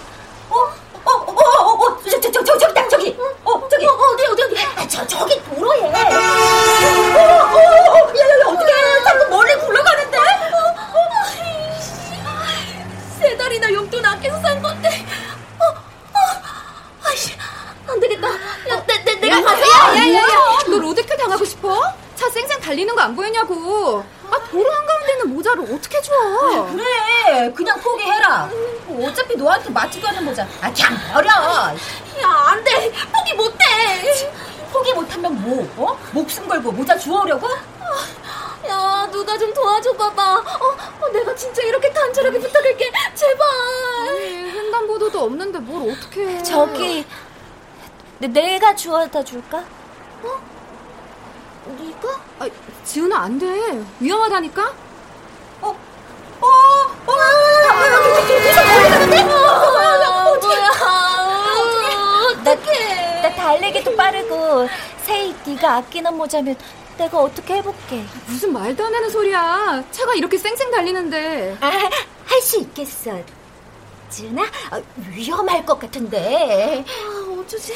어, 0.49 0.59
어, 1.05 1.11
어, 1.11 1.85
어, 1.85 1.99
저, 2.09 2.19
저, 2.19 2.31
저, 2.31 2.43
저, 2.43 2.57
저기, 2.57 2.73
딱 2.73 2.89
저기. 2.89 3.17
어, 3.43 3.67
저기. 3.69 3.85
어, 3.85 3.91
어디, 3.91 4.25
어디, 4.27 4.43
어디? 4.43 4.57
아, 4.75 4.87
저, 4.87 5.05
저기 5.05 5.41
도로에. 5.43 5.81
어, 5.81 5.89
어, 5.89 7.19
어, 7.19 7.97
야, 8.15 8.23
야, 8.23 8.39
야, 8.39 8.47
어떡해. 8.47 9.03
자꾸 9.03 9.29
멀리 9.29 9.55
굴러가는데? 9.57 10.17
달이나 13.47 13.71
용돈 13.71 14.05
아껴서 14.05 14.41
산 14.41 14.61
건데. 14.61 14.89
어, 15.57 15.63
어, 15.69 16.19
아이씨, 17.05 17.33
안 17.87 17.97
되겠다. 17.99 18.27
야, 18.27 18.83
내, 18.85 19.03
내, 19.05 19.15
내가 19.15 19.41
가서. 19.41 19.61
야, 19.61 19.95
야, 19.95 20.13
야, 20.13 20.19
야. 20.19 20.25
너 20.69 20.77
로드킬 20.79 21.15
당하고 21.15 21.45
싶어? 21.45 21.81
차 22.15 22.29
쌩쌩 22.29 22.59
달리는 22.59 22.93
거 22.93 23.01
안 23.01 23.15
보이냐고. 23.15 24.03
아, 24.29 24.35
도로 24.51 24.69
한가운데는 24.69 25.33
모자를 25.33 25.63
어떻게 25.73 26.01
줘? 26.01 26.11
그래, 26.73 27.53
그냥 27.55 27.79
포기해라. 27.79 28.49
어차피 29.01 29.37
너한테 29.37 29.69
맞지도 29.69 30.05
않는 30.09 30.25
모자. 30.25 30.45
아, 30.61 30.69
그냥 30.73 30.97
버려. 31.13 31.29
야, 31.29 32.29
안 32.49 32.61
돼. 32.65 32.91
포기 32.91 33.33
못 33.35 33.53
해. 33.61 34.03
포기 34.73 34.91
못하면 34.91 35.41
뭐, 35.41 35.71
어? 35.77 35.97
목숨 36.11 36.45
걸고 36.49 36.73
모자 36.73 36.97
주워오려고? 36.97 37.47
야, 38.77 39.07
누가 39.11 39.37
좀 39.37 39.51
도와줘 39.53 39.91
봐봐. 39.93 40.35
어, 40.35 40.77
어, 41.01 41.09
내가 41.11 41.33
진짜 41.35 41.61
이렇게 41.63 41.89
간절하게 41.91 42.39
부탁할게. 42.39 42.91
제발. 43.15 43.47
아니, 44.09 44.51
횡단보도도 44.51 45.19
없는데 45.23 45.59
뭘 45.59 45.91
어떻게 45.91 46.27
해. 46.27 46.43
저기, 46.43 47.05
내, 48.19 48.27
내가 48.27 48.75
주워다 48.75 49.23
줄까? 49.23 49.63
네가? 51.65 52.21
아, 52.39 52.47
지은아, 52.85 53.17
안 53.17 53.39
돼. 53.39 53.83
위험하다니까? 53.99 54.73
어, 55.61 55.75
어, 56.41 56.47
어, 57.07 57.15
나, 62.43 62.55
나 63.21 63.35
달리기도 63.35 63.95
빠르고, 63.95 64.67
세이 65.03 65.35
네가 65.45 65.77
아끼는 65.77 66.15
모자면 66.15 66.55
내가 66.97 67.19
어떻게 67.21 67.55
해볼게. 67.55 68.03
무슨 68.27 68.53
말도 68.53 68.85
안 68.85 68.91
되는 68.91 69.09
소리야. 69.09 69.83
차가 69.91 70.13
이렇게 70.15 70.37
쌩쌩 70.37 70.71
달리는데. 70.71 71.57
아, 71.61 71.67
할 72.25 72.41
수 72.41 72.59
있겠어. 72.59 73.19
지은아, 74.09 74.41
어, 74.43 74.81
위험할 75.11 75.65
것 75.65 75.79
같은데. 75.79 76.83
아, 76.87 77.39
어쩌지? 77.39 77.73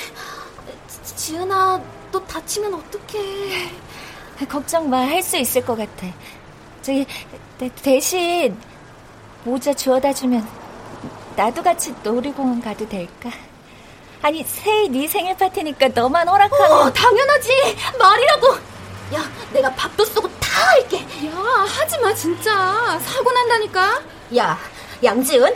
지- 0.87 1.15
지은아, 1.15 1.81
너 2.11 2.19
다치면 2.25 2.73
어떡해. 2.73 3.69
걱정 4.49 4.89
마, 4.89 4.99
할 5.01 5.21
수 5.21 5.37
있을 5.37 5.63
것 5.65 5.77
같아. 5.77 6.07
저기, 6.81 7.05
대, 7.57 7.69
대신 7.83 8.57
모자 9.43 9.73
주워다 9.73 10.13
주면 10.13 10.47
나도 11.35 11.61
같이 11.61 11.93
놀이공원 12.03 12.61
가도 12.61 12.87
될까? 12.89 13.29
아니, 14.21 14.43
세이 14.43 14.89
네 14.89 15.07
생일 15.07 15.35
파티니까 15.37 15.89
너만 15.89 16.27
허락하면. 16.27 16.71
어, 16.71 16.91
당연하지. 16.93 17.49
말이라고. 17.99 18.70
야, 19.13 19.29
내가 19.51 19.73
밥도 19.73 20.05
쏘고 20.05 20.29
다 20.39 20.69
할게. 20.71 20.99
야, 21.27 21.31
하지 21.67 21.97
마, 21.99 22.13
진짜. 22.13 22.99
사고 22.99 23.31
난다니까? 23.31 24.01
야, 24.37 24.57
양지은, 25.03 25.53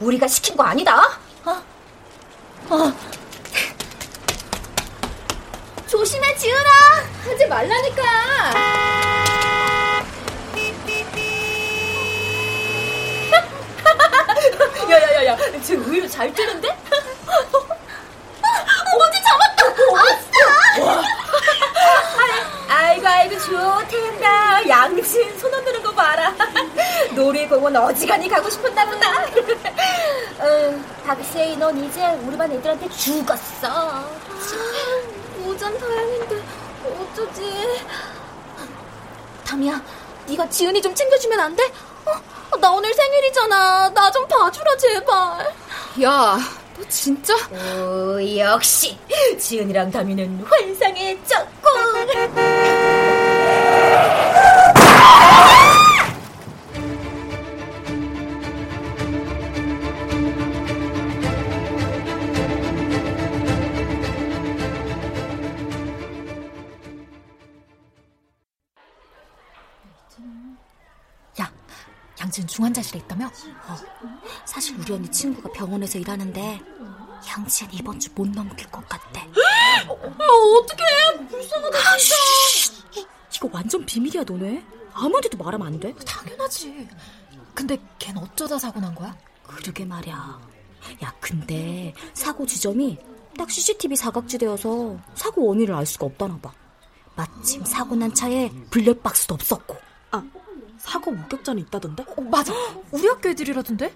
우리가 0.00 0.28
시킨 0.28 0.56
거 0.56 0.62
아니다. 0.62 1.18
어, 1.44 1.62
어. 2.70 2.92
조심해, 5.88 6.34
지은아! 6.36 6.70
하지 7.24 7.46
말라니까! 7.46 8.02
야야야야, 14.90 15.36
지금 15.62 15.84
의외로 15.84 16.08
잘 16.08 16.32
뛰는데? 16.32 16.68
어디 18.94 19.22
잡았다! 19.22 19.62
아싸! 19.98 21.02
아이고 22.68 23.06
아이고 23.06 23.38
좋댄다 23.38 24.68
양진 24.68 25.38
손 25.38 25.52
흔드는 25.52 25.82
거 25.82 25.92
봐라 25.92 26.34
놀이공원 27.72 27.76
어지간히 27.76 28.28
가고 28.28 28.48
싶었나 28.50 28.84
보다. 28.86 29.24
응, 30.44 30.84
박세희 31.06 31.56
넌 31.56 31.76
이제 31.84 32.06
우리 32.24 32.36
반 32.36 32.50
애들한테 32.52 32.88
죽었어. 32.90 34.04
오전 35.44 35.76
다행인데 35.78 36.42
어쩌지? 36.84 37.80
담이야 39.44 39.82
네가 40.28 40.48
지은이 40.48 40.80
좀 40.80 40.94
챙겨주면 40.94 41.40
안 41.40 41.56
돼? 41.56 41.64
어, 42.50 42.56
나 42.58 42.70
오늘 42.70 42.92
생일이잖아. 42.94 43.90
나 43.90 44.10
좀 44.10 44.26
봐주라 44.28 44.76
제발. 44.76 45.52
야, 46.02 46.38
너 46.76 46.88
진짜? 46.88 47.34
오 47.50 48.18
역시 48.38 48.98
지은이랑 49.38 49.90
담이는 49.90 50.44
환상 50.48 50.91
어. 73.68 73.76
사실 74.44 74.78
우리 74.78 74.92
언니 74.92 75.10
친구가 75.10 75.50
병원에서 75.52 75.98
일하는데 75.98 76.60
양지은 77.28 77.68
이번 77.72 77.98
주 78.00 78.10
못 78.14 78.28
넘길 78.28 78.70
것 78.70 78.86
같대 78.88 79.20
아, 79.20 79.82
어떡해 80.58 81.26
불쌍하다 81.28 81.78
진짜 81.98 83.08
이거 83.34 83.48
완전 83.52 83.84
비밀이야 83.86 84.24
너네 84.24 84.64
아무한테도 84.92 85.38
말하면 85.38 85.66
안 85.66 85.80
돼? 85.80 85.94
당연하지. 86.04 86.86
근데 87.54 87.78
걘 87.98 88.16
어쩌다 88.18 88.58
사고 88.58 88.78
난 88.80 88.94
거야? 88.94 89.16
그러게 89.46 89.84
말이야 89.86 90.40
야 91.02 91.14
근데 91.20 91.94
사고 92.12 92.44
지점이 92.44 92.98
딱 93.38 93.50
CCTV 93.50 93.96
사각지대여서 93.96 94.98
사고 95.14 95.46
원인을 95.46 95.74
알 95.74 95.86
수가 95.86 96.06
없다나 96.06 96.38
봐 96.38 96.52
마침 97.16 97.64
사고 97.64 97.94
난 97.94 98.12
차에 98.12 98.50
블랙박스도 98.70 99.34
없었고 99.34 99.76
아, 100.10 100.22
사고 100.82 101.12
목격자는 101.12 101.62
있다던데? 101.62 102.04
어, 102.08 102.20
맞아. 102.22 102.52
우리 102.90 103.06
학교 103.06 103.28
애들이라던데? 103.28 103.94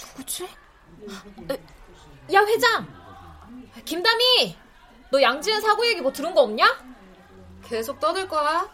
누구지? 0.00 0.48
야 2.32 2.40
회장 2.46 2.86
김다미 3.84 4.56
너 5.10 5.20
양지은 5.20 5.60
사고 5.60 5.84
얘기 5.86 6.00
뭐 6.00 6.12
들은 6.12 6.32
거 6.32 6.42
없냐? 6.42 6.80
계속 7.64 7.98
떠들 7.98 8.28
거야? 8.28 8.68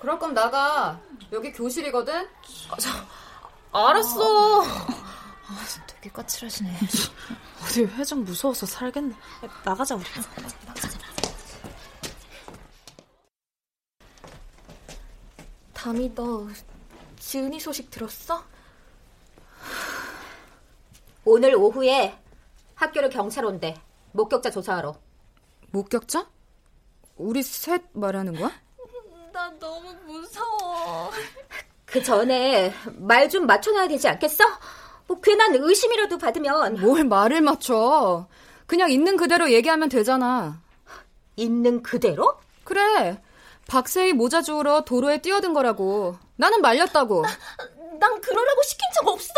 그럴 0.00 0.18
거면 0.18 0.34
나가. 0.34 1.00
여기 1.32 1.50
교실이거든? 1.52 2.28
알았어 3.72 4.62
되게 5.86 6.10
까칠하시네. 6.10 6.78
어디 7.64 7.84
회장 7.84 8.22
무서워서 8.24 8.66
살겠네. 8.66 9.14
나가자, 9.64 9.94
우리. 9.94 10.04
담이 15.72 16.14
너 16.14 16.48
지은이 17.22 17.60
소식 17.60 17.88
들었어? 17.90 18.42
오늘 21.24 21.54
오후에 21.54 22.18
학교로 22.74 23.10
경찰 23.10 23.44
온대 23.44 23.80
목격자 24.10 24.50
조사하러 24.50 24.96
목격자? 25.70 26.26
우리 27.16 27.42
셋 27.44 27.82
말하는 27.92 28.34
거야? 28.34 28.50
나 29.32 29.50
너무 29.58 29.94
무서워 30.04 31.10
그 31.86 32.02
전에 32.02 32.74
말 32.98 33.28
좀 33.30 33.46
맞춰놔야 33.46 33.86
되지 33.88 34.08
않겠어? 34.08 34.44
뭐 35.06 35.20
괜한 35.20 35.54
의심이라도 35.54 36.18
받으면 36.18 36.80
뭘 36.80 37.04
말을 37.04 37.40
맞춰. 37.40 38.26
그냥 38.66 38.90
있는 38.90 39.16
그대로 39.16 39.50
얘기하면 39.52 39.88
되잖아. 39.88 40.60
있는 41.36 41.82
그대로? 41.82 42.38
그래. 42.64 43.22
박세희 43.68 44.12
모자 44.12 44.42
주우러 44.42 44.82
도로에 44.82 45.18
뛰어든 45.22 45.52
거라고. 45.54 46.18
나는 46.36 46.60
말렸다고. 46.60 47.24
난 47.98 48.20
그러라고 48.20 48.62
시킨 48.64 48.80
적 48.94 49.08
없어 49.08 49.32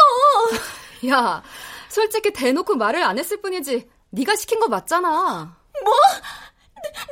야, 1.08 1.42
솔직히 1.88 2.32
대놓고 2.32 2.76
말을 2.76 3.02
안 3.02 3.18
했을 3.18 3.40
뿐이지. 3.40 3.88
네가 4.10 4.36
시킨 4.36 4.58
거 4.60 4.68
맞잖아. 4.68 5.56
뭐? 5.84 5.94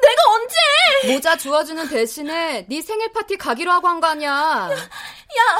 내가 0.03 0.23
언제 0.35 1.13
모자 1.15 1.37
주워주는 1.37 1.89
대신에 1.89 2.67
네 2.69 2.83
생일 2.83 3.13
파티 3.13 3.37
가기로 3.37 3.71
하고 3.73 3.89
한 3.89 4.01
거 4.01 4.07
아니야. 4.09 4.31
야 4.31 5.59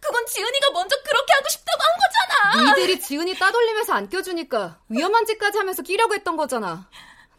그건 0.00 0.26
지은이가 0.26 0.70
먼저 0.72 0.96
그렇게 1.04 1.32
하고 1.34 1.48
싶다고 1.48 1.80
한 1.82 2.56
거잖아 2.56 2.70
니들이 2.74 2.98
지은이 3.00 3.38
따돌리면서 3.38 3.92
안 3.92 4.08
껴주니까 4.08 4.78
위험한 4.88 5.26
짓까지 5.26 5.58
하면서 5.58 5.82
끼려고 5.82 6.14
했던 6.14 6.36
거잖아. 6.36 6.88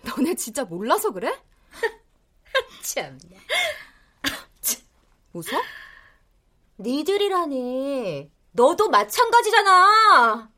너네 0.03 0.35
진짜 0.35 0.63
몰라서 0.63 1.11
그래? 1.11 1.35
참 2.83 3.19
웃어? 5.33 5.61
니들이라니 6.79 8.31
너도 8.51 8.89
마찬가지잖아 8.89 10.49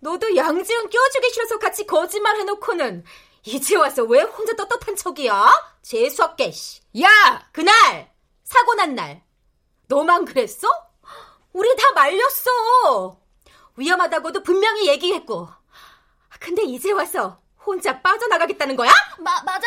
너도 0.00 0.34
양지은 0.36 0.90
껴주기 0.90 1.30
싫어서 1.30 1.58
같이 1.58 1.86
거짓말 1.86 2.36
해놓고는 2.36 3.04
이제 3.44 3.76
와서 3.76 4.02
왜 4.04 4.22
혼자 4.22 4.54
떳떳한 4.54 4.96
척이야? 4.96 5.72
재수없게 5.82 6.50
씨. 6.52 6.80
야! 7.02 7.48
그날 7.52 8.12
사고 8.44 8.74
난 8.74 8.94
날 8.94 9.22
너만 9.88 10.24
그랬어? 10.24 10.68
우리 11.52 11.74
다 11.76 11.82
말렸어 11.94 13.20
위험하다고도 13.76 14.42
분명히 14.42 14.88
얘기했고 14.88 15.48
근데 16.40 16.62
이제 16.64 16.92
와서 16.92 17.40
혼자 17.64 18.00
빠져나가겠다는 18.00 18.74
거야? 18.76 18.90
마, 19.18 19.42
맞아 19.42 19.66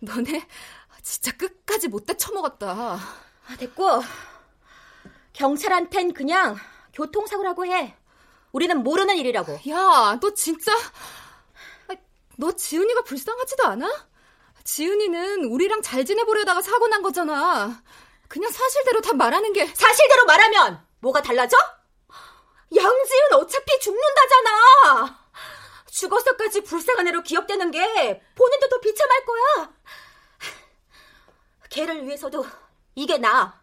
너네 0.00 0.46
진짜 1.02 1.32
끝까지 1.32 1.88
못돼 1.88 2.16
처먹었다. 2.16 2.98
아, 3.48 3.56
됐고 3.58 4.02
경찰한텐 5.32 6.12
그냥 6.14 6.56
교통사고라고 6.92 7.66
해 7.66 7.96
우리는 8.52 8.82
모르는 8.82 9.16
일이라고 9.16 9.60
야, 9.68 10.18
너 10.20 10.34
진짜 10.34 10.72
아, 11.88 11.94
너 12.36 12.52
지은이가 12.52 13.02
불쌍하지도 13.02 13.64
않아? 13.66 14.06
지은이는 14.64 15.44
우리랑 15.44 15.82
잘 15.82 16.04
지내보려다가 16.04 16.60
사고 16.60 16.88
난 16.88 17.02
거잖아. 17.02 17.82
그냥 18.28 18.50
사실대로 18.50 19.00
다 19.00 19.12
말하는 19.14 19.52
게 19.52 19.66
사실대로 19.66 20.24
말하면 20.26 20.84
뭐가 21.00 21.22
달라져? 21.22 21.56
양지은 22.74 23.32
어차피 23.34 23.78
죽는다잖아. 23.80 25.25
죽어서까지 25.96 26.60
불쌍한 26.60 27.08
애로 27.08 27.22
기억되는 27.22 27.70
게 27.70 28.22
본인도 28.34 28.68
더 28.68 28.80
비참할 28.80 29.24
거야. 29.24 29.74
걔를 31.70 32.04
위해서도 32.04 32.44
이게 32.94 33.16
나. 33.16 33.62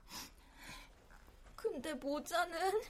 근데 1.56 1.94
모자는 1.94 2.82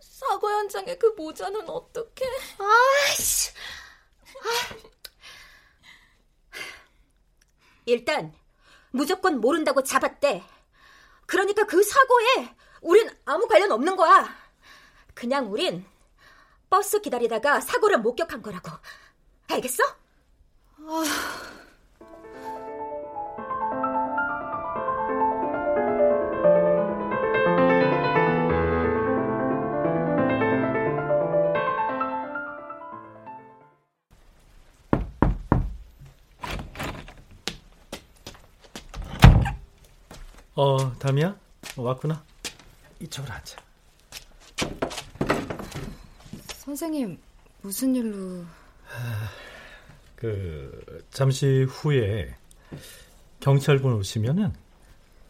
사고 0.00 0.50
현장에 0.50 0.96
그 0.98 1.06
모자는 1.16 1.68
어떻게? 1.68 2.26
아이씨. 2.58 3.52
일단 7.86 8.34
무조건 8.90 9.40
모른다고 9.40 9.84
잡았대. 9.84 10.42
그러니까 11.26 11.66
그 11.66 11.82
사고에 11.84 12.56
우린 12.80 13.08
아무 13.24 13.46
관련 13.46 13.70
없는 13.70 13.94
거야. 13.94 14.36
그냥 15.14 15.52
우린 15.52 15.86
버스 16.72 17.02
기다리다가 17.02 17.60
사고를 17.60 17.98
목격한 17.98 18.40
거라고. 18.40 18.70
알겠어? 19.48 19.82
어, 40.54 40.98
담이야? 40.98 41.36
어, 41.76 41.82
왔구나. 41.82 42.24
이쪽으로 42.98 43.30
앉아. 43.34 43.71
선생님, 46.72 47.18
무슨 47.60 47.94
일로... 47.94 48.46
그, 50.16 51.04
잠시 51.10 51.66
후에 51.68 52.34
경찰분 53.40 53.92
오시면은 53.92 54.54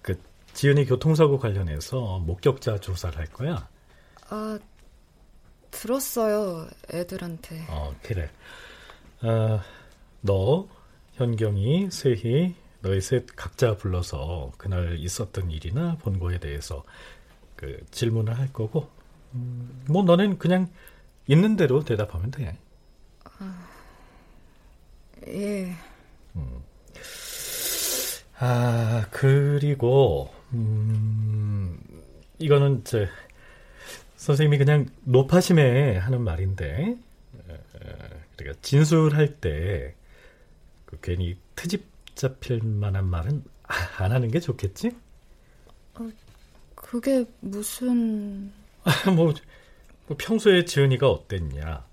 그 0.02 0.20
지은이 0.52 0.84
교통사고 0.84 1.40
관련해서 1.40 2.20
목격자 2.20 2.78
조사를 2.78 3.18
할 3.18 3.26
거야. 3.26 3.68
아, 4.28 4.56
들었어요, 5.72 6.68
애들한테. 6.92 7.66
어, 7.68 7.92
그래. 8.02 8.30
아, 9.22 9.64
너, 10.20 10.68
현경이, 11.14 11.90
세희, 11.90 12.54
너희 12.82 13.00
셋 13.00 13.26
각자 13.34 13.76
불러서 13.76 14.52
그날 14.58 14.96
있었던 14.96 15.50
일이나 15.50 15.96
본 15.96 16.20
거에 16.20 16.38
대해서 16.38 16.84
그 17.56 17.84
질문을 17.90 18.38
할 18.38 18.52
거고, 18.52 18.88
음, 19.34 19.82
뭐 19.88 20.04
너는 20.04 20.38
그냥 20.38 20.70
있는 21.26 21.56
대로 21.56 21.84
대답하면 21.84 22.30
돼. 22.30 22.58
아, 23.24 23.68
예. 25.28 25.74
음. 26.36 26.62
아, 28.38 29.06
그리고, 29.10 30.32
음, 30.52 31.78
이거는 32.38 32.82
제, 32.84 33.08
선생님이 34.16 34.58
그냥 34.58 34.86
높아심에 35.04 35.96
하는 35.96 36.22
말인데, 36.22 36.96
그러니까 38.36 38.60
진술할 38.62 39.40
때, 39.40 39.94
그 40.86 40.98
괜히 41.00 41.36
트집 41.54 41.86
잡힐 42.14 42.60
만한 42.62 43.06
말은 43.06 43.44
안 43.98 44.12
하는 44.12 44.28
게 44.28 44.40
좋겠지? 44.40 44.90
어, 45.94 46.08
그게 46.74 47.24
무슨... 47.40 48.52
뭐, 49.06 49.14
뭐 49.14 49.34
평소에 50.16 50.64
지은이가 50.64 51.08
어땠냐? 51.10 51.84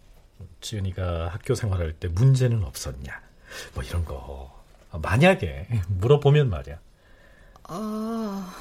지은이가 0.62 1.30
학교 1.30 1.56
생활할 1.56 1.94
때 1.94 2.08
문제는 2.08 2.64
없었냐? 2.64 3.22
뭐 3.74 3.84
이런 3.84 4.06
거. 4.06 4.58
만약에 4.92 5.68
물어보면 5.90 6.50
말이야. 6.50 6.80
아. 7.64 8.56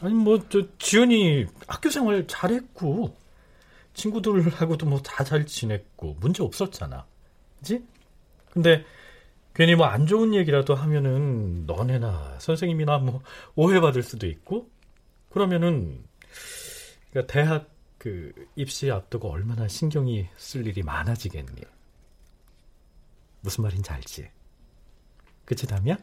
아니 0.00 0.14
뭐 0.14 0.38
저 0.48 0.62
지은이 0.78 1.46
학교 1.66 1.90
생활 1.90 2.26
잘했고 2.28 3.16
친구들하고도 3.94 4.86
뭐 4.86 5.00
다 5.02 5.24
잘 5.24 5.44
지냈고 5.46 6.16
문제 6.20 6.42
없었잖아. 6.42 7.04
그지? 7.60 7.82
근데 8.52 8.84
괜히 9.54 9.74
뭐 9.74 9.86
안 9.86 10.06
좋은 10.06 10.34
얘기라도 10.34 10.74
하면은 10.76 11.66
너네나 11.66 12.36
선생님이나 12.38 12.98
뭐 12.98 13.22
오해받을 13.56 14.02
수도 14.04 14.26
있고 14.28 14.70
그러면은 15.30 16.04
그러니까 17.10 17.32
대학 17.32 17.68
그 17.98 18.32
입시 18.54 18.90
앞두고 18.90 19.30
얼마나 19.30 19.68
신경이 19.68 20.28
쓸 20.36 20.66
일이 20.66 20.82
많아지겠니? 20.82 21.62
무슨 23.40 23.62
말인지 23.62 23.90
알지? 23.90 24.30
그치 25.44 25.66
담이야? 25.66 25.96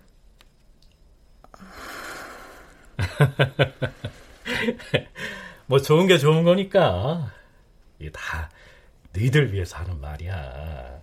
뭐 5.68 5.80
좋은 5.80 6.08
게 6.08 6.18
좋은 6.18 6.44
거니까 6.44 7.32
이게 8.00 8.12
다 8.12 8.50
너희들 9.14 9.54
위해서 9.54 9.78
하는 9.78 10.02
말이야. 10.02 11.02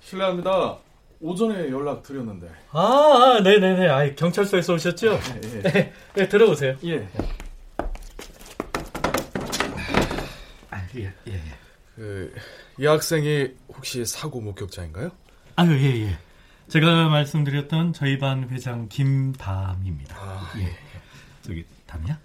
실례합니다. 0.00 0.78
오전에 1.22 1.70
연락 1.70 2.02
드렸는데. 2.02 2.50
아, 2.72 3.40
네네네. 3.44 3.88
아, 3.88 4.14
경찰서에서 4.16 4.74
오셨죠? 4.74 5.12
예, 5.12 5.40
예. 5.54 5.62
네, 5.62 5.92
네, 6.14 6.28
들어오세요. 6.28 6.76
예. 6.84 7.08
아, 10.70 10.84
예, 10.96 11.12
예. 11.28 11.40
그, 11.94 12.34
이 12.76 12.86
학생이 12.86 13.52
혹시 13.68 14.04
사고 14.04 14.40
목격자인가요? 14.40 15.12
아유, 15.54 15.70
예, 15.70 16.08
예. 16.08 16.18
제가 16.66 17.08
말씀드렸던 17.08 17.92
저희 17.92 18.18
반 18.18 18.48
회장 18.50 18.88
김담입니다. 18.88 20.16
아, 20.18 20.52
예. 20.58 20.76
저기, 21.42 21.64
담이야? 21.86 22.18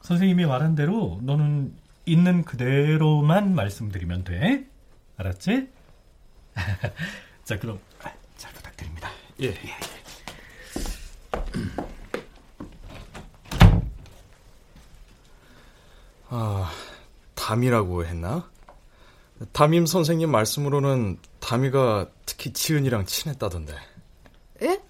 선생님이 0.00 0.46
말한 0.46 0.74
대로 0.74 1.20
너는 1.22 1.72
있는 2.06 2.44
그대로만 2.44 3.54
말씀드리면 3.54 4.24
돼. 4.24 4.66
알았지? 5.16 5.68
자, 7.44 7.58
그럼 7.58 7.78
잘 7.88 7.91
부탁드립니다. 8.72 9.10
예. 9.40 9.46
예, 9.46 9.50
예. 9.50 9.76
아, 16.28 16.70
담이라고 17.34 18.04
했나? 18.04 18.50
담임 19.52 19.86
선생님 19.86 20.30
말씀으로는 20.30 21.18
담이가 21.40 22.08
특히 22.26 22.52
지은이랑 22.52 23.06
친했다던데. 23.06 23.74
예? 24.62 24.80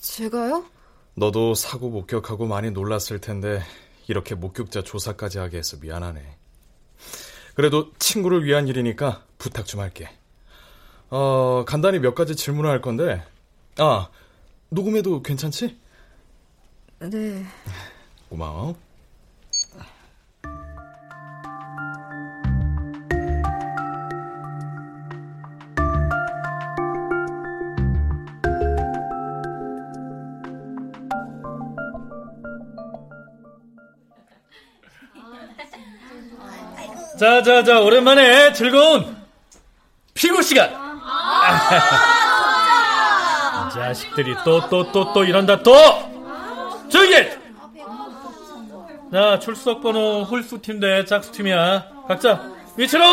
제가요? 0.00 0.66
너도 1.14 1.54
사고 1.54 1.88
목격하고 1.90 2.46
많이 2.46 2.70
놀랐을 2.70 3.20
텐데 3.20 3.62
이렇게 4.08 4.34
목격자 4.34 4.82
조사까지 4.82 5.38
하게 5.38 5.58
해서 5.58 5.76
미안하네. 5.80 6.38
그래도 7.54 7.92
친구를 8.00 8.44
위한 8.44 8.66
일이니까 8.66 9.24
부탁 9.38 9.66
좀 9.66 9.80
할게. 9.80 10.10
어, 11.10 11.64
간단히 11.66 11.98
몇 11.98 12.14
가지 12.14 12.34
질문을 12.34 12.68
할 12.68 12.80
건데, 12.80 13.22
아, 13.78 14.08
녹음해도 14.70 15.22
괜찮지? 15.22 15.76
네. 17.00 17.44
고마워. 18.28 18.76
자, 37.18 37.42
자, 37.42 37.62
자, 37.62 37.80
오랜만에 37.80 38.52
즐거운 38.52 39.16
피구 40.14 40.42
시간. 40.42 40.83
아, 42.36 43.68
자식들이 43.72 44.34
또, 44.44 44.66
또, 44.68 44.90
또, 44.90 45.12
또 45.12 45.24
이런다, 45.24 45.62
또! 45.62 45.74
해! 46.94 47.30
자, 49.12 49.38
출석 49.38 49.80
번호 49.82 50.22
홀수 50.24 50.60
팀 50.60 50.80
대 50.80 51.04
짝수 51.04 51.30
팀이야. 51.32 51.84
각자 52.08 52.40
위치로! 52.76 53.04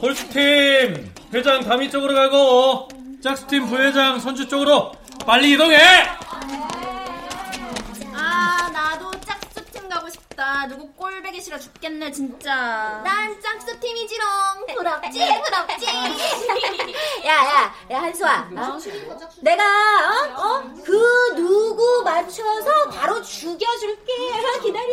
홀수 0.00 0.28
팀, 0.30 1.12
회장 1.32 1.62
담이 1.62 1.90
쪽으로 1.90 2.14
가고, 2.14 2.88
짝수 3.22 3.46
팀 3.46 3.66
부회장 3.66 4.18
선주 4.18 4.48
쪽으로 4.48 4.92
빨리 5.26 5.52
이동해! 5.52 5.78
싶다. 10.44 10.66
누구 10.68 10.92
꼴배기 10.92 11.40
싫어 11.40 11.58
죽겠네, 11.58 12.12
진짜. 12.12 13.00
난 13.02 13.40
짝수 13.40 13.80
팀이지롱. 13.80 14.26
부럽지, 14.76 15.18
부럽지. 15.18 15.86
야, 17.26 17.32
야, 17.32 17.74
야, 17.90 18.02
한수아. 18.02 18.50
어? 18.54 18.78
내가, 19.40 19.64
어? 19.64 20.34
어? 20.36 20.62
그 20.84 21.34
누구 21.34 22.02
맞춰서 22.04 22.90
바로 22.90 23.22
죽여줄게. 23.22 24.12
기다려. 24.62 24.92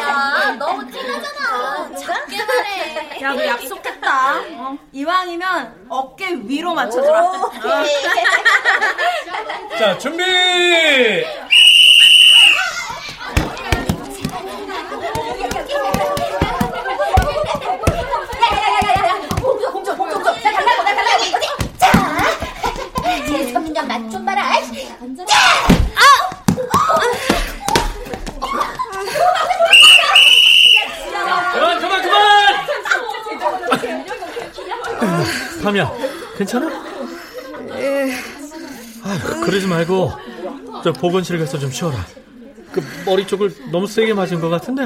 야, 0.00 0.54
너무 0.58 0.86
티나잖아. 0.90 1.96
작게 1.96 2.44
말해. 2.44 3.22
야, 3.22 3.32
너 3.32 3.46
약속했다. 3.46 4.34
어? 4.58 4.76
이왕이면 4.92 5.86
어깨 5.88 6.34
위로 6.34 6.74
맞춰주라. 6.74 7.22
어. 7.22 7.50
자, 9.78 9.96
준비! 9.98 10.22
야야야야야 18.40 19.28
공주 19.42 19.70
공주 19.70 19.94
공주 19.96 20.14
공주 20.14 20.24
나 20.24 20.32
달라고 20.52 20.82
나 20.82 20.94
달라고 20.94 21.22
어디 21.36 21.46
자 21.78 21.92
뒤에 23.26 23.52
점점 23.52 23.86
맛좀 23.88 24.24
봐라 24.24 24.40
자 25.26 25.34
그만, 31.52 31.78
그만, 31.78 32.02
그만! 32.02 32.24
담이야, 35.62 35.92
괜찮아? 36.36 36.66
예. 37.78 38.12
아휴, 39.04 39.40
그러지 39.44 39.66
말고 39.84 40.10
저 40.82 40.92
보건실 40.92 41.38
가서 41.38 41.58
좀 41.58 41.70
쉬어라. 41.70 42.04
그 42.72 42.82
머리 43.06 43.26
쪽을 43.26 43.70
너무 43.70 43.86
세게 43.86 44.14
맞은 44.14 44.40
것 44.40 44.48
같은데 44.48 44.84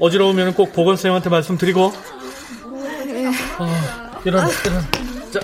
어지러우면 0.00 0.54
꼭 0.54 0.72
보건쌤한테 0.72 1.30
말씀드리고. 1.30 1.92
예. 3.08 3.26
아, 3.58 4.20
일어나, 4.24 4.48
일어나. 4.48 4.80
자, 5.30 5.40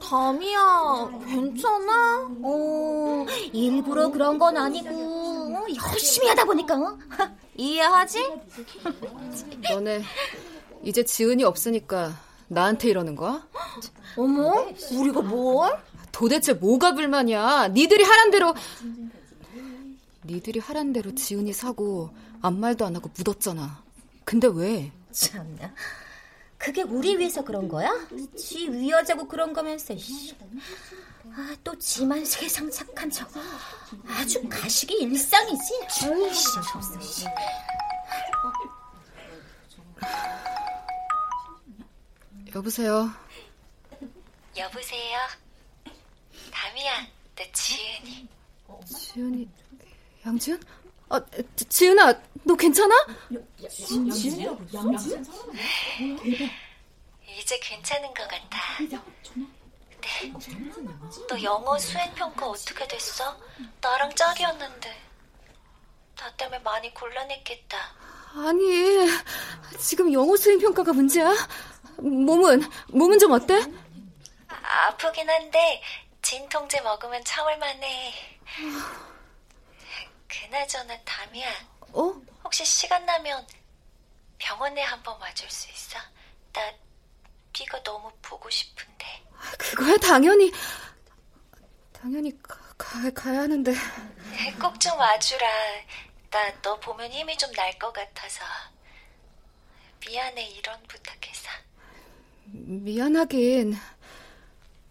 담이야, 0.00 1.10
괜찮아? 1.26 2.28
어, 2.42 3.26
일부러 3.52 4.08
그런 4.10 4.38
건 4.38 4.56
아니고, 4.56 4.88
어, 4.88 5.66
열심히 5.92 6.28
하다 6.28 6.44
보니까, 6.44 6.76
어? 6.76 6.98
이해하지? 7.56 8.26
너네, 9.68 10.02
이제 10.82 11.04
지은이 11.04 11.44
없으니까 11.44 12.18
나한테 12.48 12.88
이러는 12.88 13.14
거야? 13.16 13.46
어머, 14.16 14.66
우리가 14.92 15.20
뭘? 15.20 15.78
도대체 16.12 16.52
뭐가 16.54 16.94
불만이야? 16.94 17.68
니들이 17.68 18.02
하란 18.02 18.30
대로 18.30 18.54
니들이 20.24 20.58
하란 20.60 20.92
대로 20.92 21.14
지은이 21.14 21.52
사고 21.52 22.10
아무 22.40 22.58
말도 22.58 22.84
안 22.84 22.96
하고 22.96 23.10
묻었잖아. 23.16 23.82
근데 24.24 24.48
왜? 24.52 24.92
참나. 25.12 25.72
그게 26.58 26.82
우리 26.82 27.16
위해서 27.16 27.42
그런 27.44 27.68
거야? 27.68 27.90
지 28.36 28.68
위하자고 28.68 29.28
그런 29.28 29.52
거면서. 29.52 29.94
아, 31.34 31.56
또 31.62 31.78
지만 31.78 32.24
세상 32.24 32.68
착한 32.70 33.08
척. 33.10 33.30
아주 34.08 34.42
가식이 34.48 34.94
일상이지. 34.94 35.72
씨, 35.88 36.06
없어, 36.74 37.00
씨. 37.00 37.24
여보세요. 42.58 43.08
여보세요. 44.56 45.18
담이야, 46.50 47.06
나 47.36 47.44
지은이. 47.52 48.28
지은이, 48.84 49.48
양지은? 50.26 50.60
아, 51.08 51.20
지은아, 51.68 52.20
너 52.42 52.56
괜찮아? 52.56 52.92
지은이? 53.70 54.44
양지은? 54.74 55.24
이제 57.38 57.58
괜찮은 57.60 58.12
것 58.12 58.26
같아. 58.26 58.58
네. 60.00 60.32
너 61.28 61.40
영어 61.40 61.78
수행 61.78 62.12
평가 62.14 62.48
어떻게 62.48 62.88
됐어? 62.88 63.38
나랑 63.80 64.12
짝이었는데. 64.16 64.96
나 66.16 66.32
때문에 66.34 66.58
많이 66.58 66.92
곤란했겠다. 66.92 67.78
아니, 68.34 69.06
지금 69.78 70.12
영어 70.12 70.36
수행 70.36 70.58
평가가 70.58 70.92
문제야? 70.92 71.32
몸은, 71.98 72.62
몸은 72.88 73.18
좀 73.18 73.32
어때? 73.32 73.54
아, 74.48 74.86
아프긴 74.88 75.28
한데, 75.28 75.82
진통제 76.22 76.80
먹으면 76.80 77.22
참을만해. 77.24 78.14
그나저나 80.28 80.96
담이야. 81.04 81.48
어? 81.92 82.12
혹시 82.44 82.64
시간 82.64 83.04
나면 83.06 83.46
병원에 84.38 84.82
한번 84.82 85.18
와줄 85.20 85.50
수 85.50 85.70
있어? 85.70 85.98
나 86.52 86.60
네가 87.58 87.82
너무 87.82 88.10
보고 88.22 88.48
싶은데. 88.50 89.06
그거야 89.58 89.96
당연히 89.96 90.52
당연히 91.92 92.30
가, 92.42 92.56
가, 92.76 93.10
가야 93.10 93.40
하는데. 93.42 93.72
꼭 94.60 94.78
좀 94.78 94.96
와주라. 94.98 95.46
나 96.30 96.52
너 96.62 96.78
보면 96.80 97.10
힘이 97.10 97.36
좀 97.36 97.50
날 97.54 97.76
것 97.78 97.92
같아서. 97.92 98.44
미안해 100.06 100.42
이런 100.46 100.80
부탁해서. 100.86 101.48
미안하긴. 102.52 103.76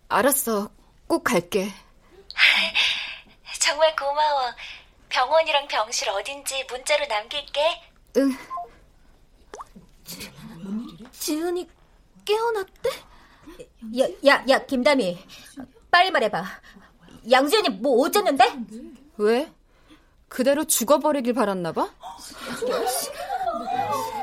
알았어. 0.10 0.70
꼭 1.08 1.24
갈게. 1.24 1.70
정말 3.60 3.96
고마워. 3.96 4.52
병원이랑 5.10 5.68
병실 5.68 6.10
어딘지 6.10 6.64
문자로 6.70 7.06
남길게. 7.08 7.82
응. 8.18 8.38
지은이 11.12 11.68
깨어났대? 12.26 12.90
야, 14.00 14.06
야, 14.26 14.44
야, 14.50 14.66
김다미. 14.66 15.18
빨리 15.90 16.12
말해봐. 16.12 16.44
양지은이 17.30 17.70
뭐 17.70 18.06
어쨌는데? 18.06 18.54
왜? 19.18 19.52
그대로 20.30 20.66
죽어버리길 20.66 21.34
바랐나 21.34 21.72
봐? 21.72 21.90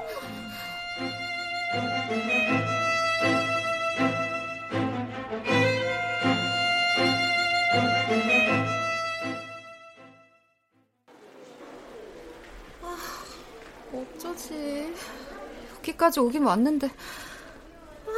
어쩌지. 13.94 14.94
여기까지 15.78 16.20
오긴 16.20 16.44
왔는데. 16.44 16.86
아, 16.86 18.10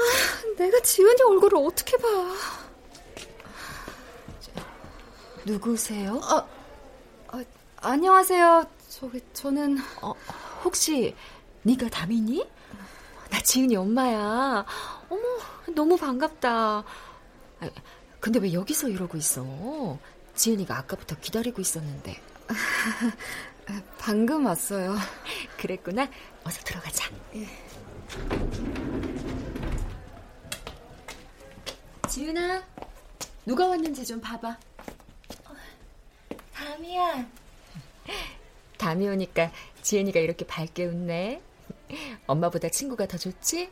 내가 0.57 0.81
지은이 0.81 1.23
얼굴을 1.23 1.59
어떻게 1.67 1.97
봐. 1.97 2.09
누구세요? 5.45 6.21
아, 6.25 6.45
아, 7.29 7.45
안녕하세요. 7.77 8.67
저기, 8.89 9.21
저는. 9.33 9.79
어, 10.03 10.13
혹시, 10.65 11.15
네가 11.63 11.89
담이니? 11.89 12.49
나 13.31 13.41
지은이 13.43 13.77
엄마야. 13.77 14.65
어머, 15.09 15.23
너무 15.75 15.97
반갑다. 15.97 16.51
아, 17.61 17.71
근데 18.19 18.39
왜 18.41 18.53
여기서 18.53 18.89
이러고 18.89 19.17
있어? 19.19 19.99
지은이가 20.35 20.77
아까부터 20.79 21.17
기다리고 21.21 21.61
있었는데. 21.61 22.21
방금 23.99 24.47
왔어요. 24.47 24.97
그랬구나. 25.59 26.09
어서 26.45 26.63
들어가자. 26.63 27.11
예. 27.35 27.47
지은아, 32.09 32.63
누가 33.45 33.67
왔는지 33.67 34.05
좀 34.07 34.21
봐봐. 34.21 34.57
담이야. 36.55 37.27
담이 38.79 39.09
오니까 39.09 39.51
지은이가 39.83 40.21
이렇게 40.21 40.47
밝게 40.47 40.87
웃네. 40.87 41.43
엄마보다 42.27 42.69
친구가 42.69 43.07
더 43.07 43.19
좋지? 43.19 43.71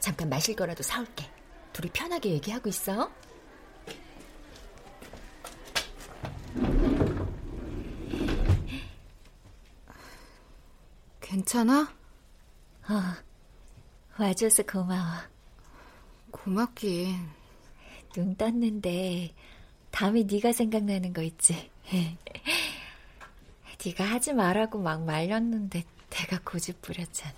잠깐 0.00 0.28
마실 0.28 0.54
거라도 0.54 0.82
사올게. 0.82 1.26
둘이 1.72 1.90
편하게 1.92 2.30
얘기하고 2.30 2.68
있어. 2.68 3.10
괜찮아? 11.28 11.82
어, 12.88 13.02
와줘서 14.18 14.62
고마워. 14.62 15.04
고맙긴. 16.30 17.28
눈 18.14 18.34
떴는데 18.34 19.34
담이 19.90 20.24
네가 20.24 20.52
생각나는 20.52 21.12
거 21.12 21.20
있지? 21.20 21.70
네가 23.84 24.04
하지 24.04 24.32
말라고 24.32 24.78
막 24.78 25.04
말렸는데 25.04 25.84
내가 26.08 26.40
고집 26.42 26.80
부렸잖아. 26.80 27.34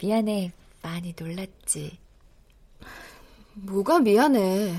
미안해. 0.00 0.50
많이 0.80 1.14
놀랐지. 1.18 1.98
뭐가 3.52 3.98
미안해. 3.98 4.74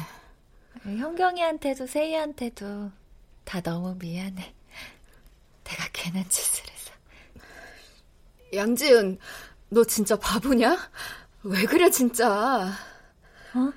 현경이한테도 0.82 1.86
세희한테도 1.86 2.92
다 3.46 3.62
너무 3.62 3.96
미안해. 4.00 4.56
내가 5.64 5.88
괜한 5.94 6.28
짓을 6.28 6.64
해서. 6.72 6.77
양지은, 8.54 9.20
너 9.70 9.84
진짜 9.84 10.16
바보냐? 10.18 10.78
왜 11.44 11.66
그래 11.66 11.90
진짜? 11.90 12.72
어? 13.54 13.74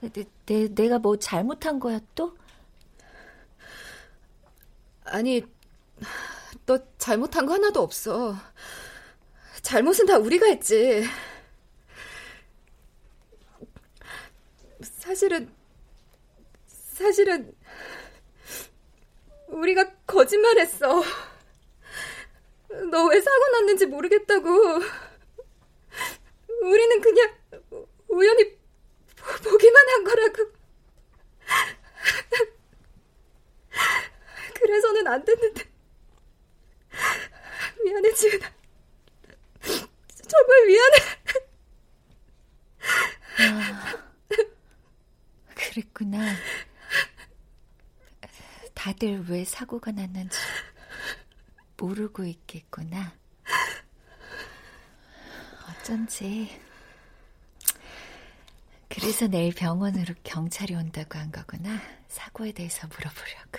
내, 0.00 0.24
내, 0.46 0.68
내가 0.68 0.98
뭐 0.98 1.18
잘못한 1.18 1.78
거야 1.80 2.00
또? 2.14 2.36
아니, 5.04 5.42
너 6.66 6.78
잘못한 6.98 7.46
거 7.46 7.54
하나도 7.54 7.80
없어. 7.82 8.36
잘못은 9.62 10.06
다 10.06 10.18
우리가 10.18 10.46
했지. 10.46 11.04
사실은, 14.82 15.50
사실은, 16.66 17.54
우리가 19.48 19.90
거짓말했어. 20.06 21.02
너 22.90 23.06
왜 23.08 23.20
사고 23.20 23.48
났는지 23.52 23.86
모르겠다고. 23.86 24.48
우리는 26.62 27.00
그냥 27.00 27.34
우연히 28.08 28.58
보기만 29.44 29.88
한 29.88 30.04
거라고. 30.04 30.52
그래서는 34.54 35.06
안 35.06 35.24
됐는데. 35.24 35.64
미안해, 37.84 38.12
지은아. 38.12 38.52
정말 40.28 40.66
미안해. 40.66 40.96
아, 43.38 44.04
그랬구나. 45.54 46.18
다들 48.74 49.24
왜 49.28 49.44
사고가 49.44 49.90
났는지 49.92 50.38
모르고 51.84 52.24
있겠구나. 52.24 53.12
어쩐지 55.80 56.60
그래서 58.88 59.26
내일 59.28 59.54
병원으로 59.54 60.14
경찰이 60.24 60.74
온다고 60.74 61.18
한 61.18 61.30
거구나. 61.32 61.80
사고에 62.08 62.52
대해서 62.52 62.86
물어보려고. 62.88 63.58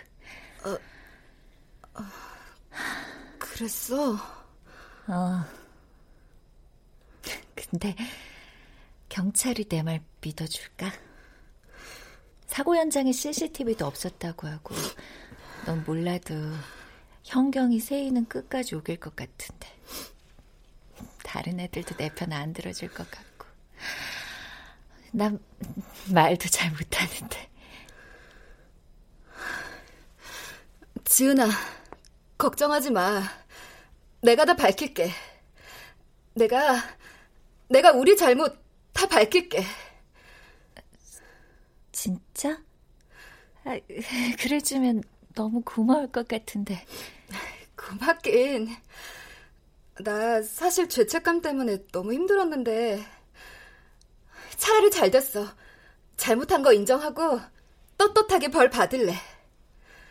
어, 0.66 2.00
어 2.00 2.06
그랬어? 3.40 4.14
어. 5.08 5.46
근데 7.56 7.96
경찰이 9.10 9.66
내 9.66 9.82
말 9.82 10.02
믿어줄까? 10.22 10.92
사고 12.48 12.76
현장에 12.76 13.12
CCTV도 13.14 13.86
없었다고 13.86 14.48
하고 14.48 14.76
넌 15.66 15.84
몰라도 15.86 16.36
현경이 17.24 17.80
세이는 17.80 18.26
끝까지 18.28 18.76
우길 18.76 19.00
것 19.00 19.16
같은데. 19.16 19.68
다른 21.24 21.60
애들도 21.60 21.96
내 21.98 22.10
편 22.10 22.34
안 22.34 22.54
들어줄 22.54 22.90
것 22.94 23.10
같고. 23.10 23.48
난 25.12 25.40
말도 26.14 26.50
잘 26.50 26.72
못하는데. 26.72 27.50
지은아 31.06 31.48
걱정하지 32.38 32.92
마. 32.92 33.22
내가 34.22 34.46
다 34.46 34.56
밝힐게. 34.56 35.12
내가 36.36 36.82
내가 37.70 37.92
우리 37.92 38.16
잘못 38.18 38.58
다 38.94 39.08
밝힐게. 39.08 39.64
진짜? 41.92 42.62
아, 43.64 43.78
그래주면 44.40 45.04
너무 45.34 45.62
고마울 45.64 46.12
것 46.12 46.28
같은데. 46.28 46.86
고맙긴. 47.76 48.76
나 50.00 50.42
사실 50.42 50.90
죄책감 50.90 51.42
때문에 51.42 51.86
너무 51.92 52.14
힘들었는데 52.14 53.06
차라리 54.58 54.90
잘 54.92 55.12
됐어. 55.12 55.48
잘못한 56.18 56.64
거 56.64 56.74
인정하고 56.74 57.40
떳떳하게 57.98 58.50
벌 58.50 58.70
받을래. 58.70 59.16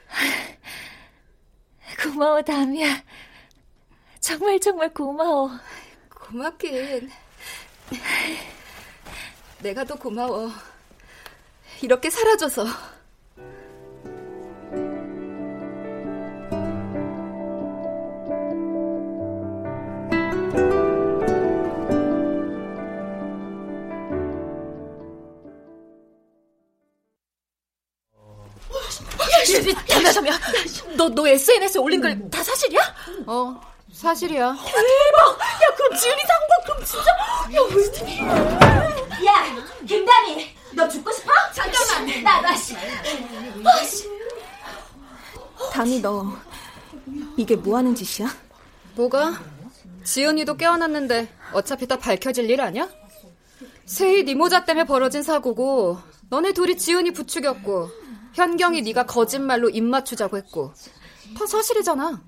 고마워, 2.03 2.43
다미야. 2.43 3.03
정말 4.21 4.61
정말 4.61 4.93
고마워. 4.93 5.51
고맙긴. 6.09 7.11
내가 9.61 9.85
더 9.85 9.95
고마워. 9.97 10.51
이렇게 11.83 12.11
사라져서. 12.11 12.67
잠깐 30.39 30.97
너, 30.97 31.09
너 31.09 31.27
SNS에 31.29 31.81
올린 31.81 32.01
걸다 32.01 32.43
사실이야? 32.43 32.81
어 33.27 33.61
사실이야 33.93 34.57
대박 34.57 35.41
야 35.41 35.77
그럼 35.77 35.97
지은이 35.99 36.21
상관 36.27 36.65
그럼 36.65 36.85
진짜 36.85 37.11
야 37.11 37.61
무슨 37.71 38.09
일이야 38.09 38.27
야 39.27 39.67
김다미 39.87 40.55
너 40.73 40.89
죽고 40.89 41.13
싶어? 41.13 41.31
잠깐만 41.53 42.23
나 42.23 42.41
다시 42.43 42.77
아씨 43.65 44.09
담이 45.73 46.01
너 46.01 46.33
이게 47.37 47.57
뭐 47.57 47.77
하는 47.77 47.95
짓이야? 47.95 48.29
뭐가? 48.95 49.41
지은이도 50.05 50.57
깨어났는데 50.57 51.29
어차피 51.53 51.87
다 51.87 51.97
밝혀질 51.97 52.49
일 52.51 52.61
아니야? 52.61 52.89
세희 53.87 54.25
네 54.25 54.35
모자 54.35 54.65
때문에 54.65 54.85
벌어진 54.87 55.23
사고고 55.23 55.99
너네 56.31 56.53
둘이 56.53 56.77
지은이 56.79 57.11
부추겼고 57.13 57.91
현경이 58.35 58.83
네가 58.83 59.07
거짓말로 59.07 59.69
입 59.69 59.83
맞추자고 59.83 60.37
했고 60.37 60.73
다 61.39 61.47
사실이잖아. 61.47 62.21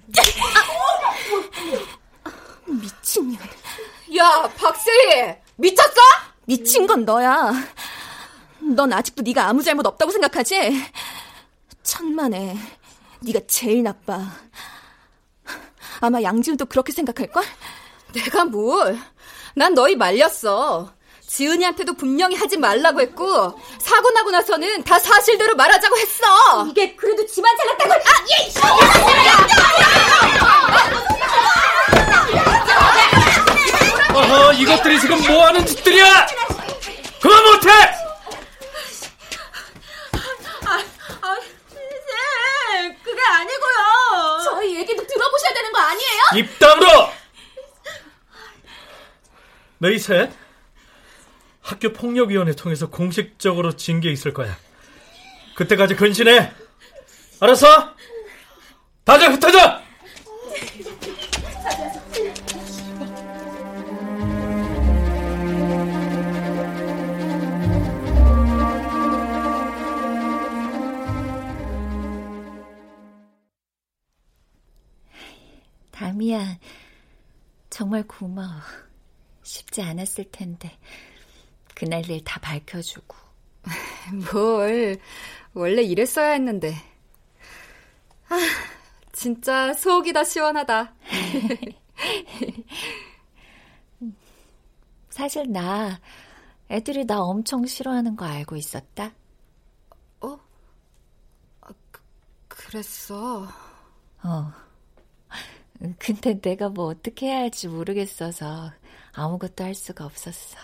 미친년. 2.66 3.38
야, 4.16 4.48
박세희! 4.56 5.36
미쳤어? 5.56 6.00
미친 6.46 6.86
건 6.86 7.04
너야. 7.04 7.52
넌 8.60 8.92
아직도 8.92 9.22
네가 9.22 9.48
아무 9.48 9.62
잘못 9.62 9.86
없다고 9.86 10.12
생각하지? 10.12 10.82
천만에 11.82 12.56
네가 13.20 13.40
제일 13.46 13.82
나빠. 13.82 14.20
아마 16.00 16.22
양지은도 16.22 16.66
그렇게 16.66 16.92
생각할걸? 16.92 17.42
내가 18.14 18.44
뭘? 18.44 18.98
난 19.54 19.74
너희 19.74 19.96
말렸어. 19.96 20.92
지은이한테도 21.32 21.94
분명히 21.94 22.36
하지 22.36 22.58
말라고 22.58 23.00
했고 23.00 23.58
사고 23.80 24.10
나고 24.10 24.30
나서는 24.30 24.84
다 24.84 24.98
사실대로 24.98 25.54
말하자고 25.56 25.96
했어. 25.96 26.66
이게 26.68 26.94
그래도 26.94 27.24
집안 27.26 27.56
잘났다고. 27.56 27.94
아, 27.94 27.98
예. 28.30 28.52
어허, 34.14 34.52
이것들이 34.52 35.00
지금 35.00 35.22
뭐 35.26 35.46
하는 35.46 35.64
짓들이야? 35.64 36.26
그만 37.22 37.44
못해! 37.44 37.70
아, 40.66 40.82
아, 41.22 41.36
쌤, 41.70 42.96
그게 43.02 43.22
아니고요. 43.22 44.42
저희 44.44 44.76
얘기도 44.76 45.06
들어보셔야 45.06 45.54
되는 45.54 45.72
거 45.72 45.78
아니에요? 45.78 46.22
입 46.36 46.58
다물어! 46.58 47.10
너희 49.78 49.98
셋, 49.98 50.30
학교 51.62 51.92
폭력위원회 51.92 52.52
통해서 52.54 52.90
공식적으로 52.90 53.76
징계 53.76 54.10
있을 54.10 54.34
거야. 54.34 54.56
그때까지 55.54 55.94
근신해. 55.94 56.52
알았어? 57.40 57.66
다들 59.04 59.32
흩어져! 59.32 59.80
다미야, 75.90 76.58
정말 77.70 78.02
고마워. 78.02 78.50
쉽지 79.44 79.82
않았을 79.82 80.24
텐데. 80.32 80.76
그날 81.74 82.08
일 82.10 82.22
다 82.24 82.40
밝혀주고. 82.40 83.16
뭘, 84.32 84.98
원래 85.54 85.82
이랬어야 85.82 86.32
했는데. 86.32 86.74
아, 88.28 88.36
진짜 89.12 89.72
속이 89.74 90.12
다 90.12 90.24
시원하다. 90.24 90.94
사실 95.10 95.50
나, 95.52 96.00
애들이 96.70 97.04
나 97.06 97.20
엄청 97.22 97.66
싫어하는 97.66 98.16
거 98.16 98.24
알고 98.26 98.56
있었다? 98.56 99.12
어? 100.20 100.38
아, 101.60 101.68
그, 101.90 102.00
그랬어. 102.48 103.48
어. 104.24 104.52
근데 105.98 106.40
내가 106.40 106.68
뭐 106.68 106.86
어떻게 106.86 107.26
해야 107.26 107.38
할지 107.38 107.68
모르겠어서 107.68 108.72
아무것도 109.12 109.64
할 109.64 109.74
수가 109.74 110.04
없었어. 110.06 110.56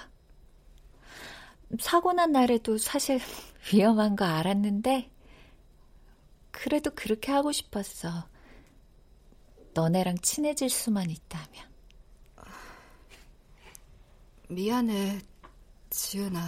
사고 1.78 2.12
난 2.12 2.32
날에도 2.32 2.78
사실 2.78 3.20
위험한 3.72 4.16
거 4.16 4.24
알았는데, 4.24 5.10
그래도 6.50 6.90
그렇게 6.94 7.30
하고 7.30 7.52
싶었어. 7.52 8.28
너네랑 9.74 10.18
친해질 10.18 10.70
수만 10.70 11.10
있다면. 11.10 11.68
미안해, 14.48 15.20
지은아. 15.90 16.40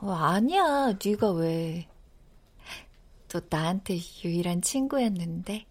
어, 0.00 0.10
아니야, 0.10 0.96
네가 1.04 1.32
왜. 1.32 1.86
너 3.28 3.40
나한테 3.48 3.98
유일한 4.24 4.62
친구였는데. 4.62 5.66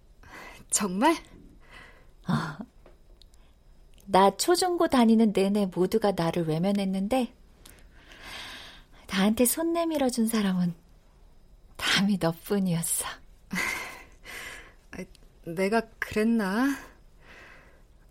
정말? 0.69 1.15
어. 2.27 2.63
나 4.05 4.35
초중고 4.35 4.87
다니는 4.87 5.33
내내 5.33 5.65
모두가 5.67 6.11
나를 6.11 6.47
외면했는데, 6.47 7.33
나한테 9.13 9.45
손 9.45 9.73
내밀어 9.73 10.09
준 10.09 10.27
사람은 10.27 10.73
담이 11.77 12.17
너뿐이었어. 12.19 13.05
내가 15.45 15.81
그랬나? 15.99 16.75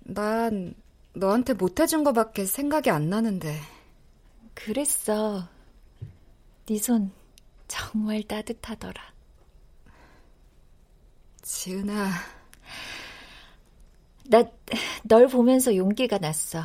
난 0.01 0.75
너한테 1.15 1.55
못해준 1.55 2.05
거밖에 2.05 2.45
생각이 2.47 2.91
안 2.91 3.09
나는데. 3.11 3.59
그랬어. 4.55 5.49
네 6.67 6.79
손 6.79 7.11
정말 7.69 8.23
따뜻하더라. 8.23 9.03
지은아. 11.43 12.11
나 14.29 14.45
널 15.05 15.27
보면서 15.29 15.75
용기가 15.77 16.19
났어. 16.19 16.63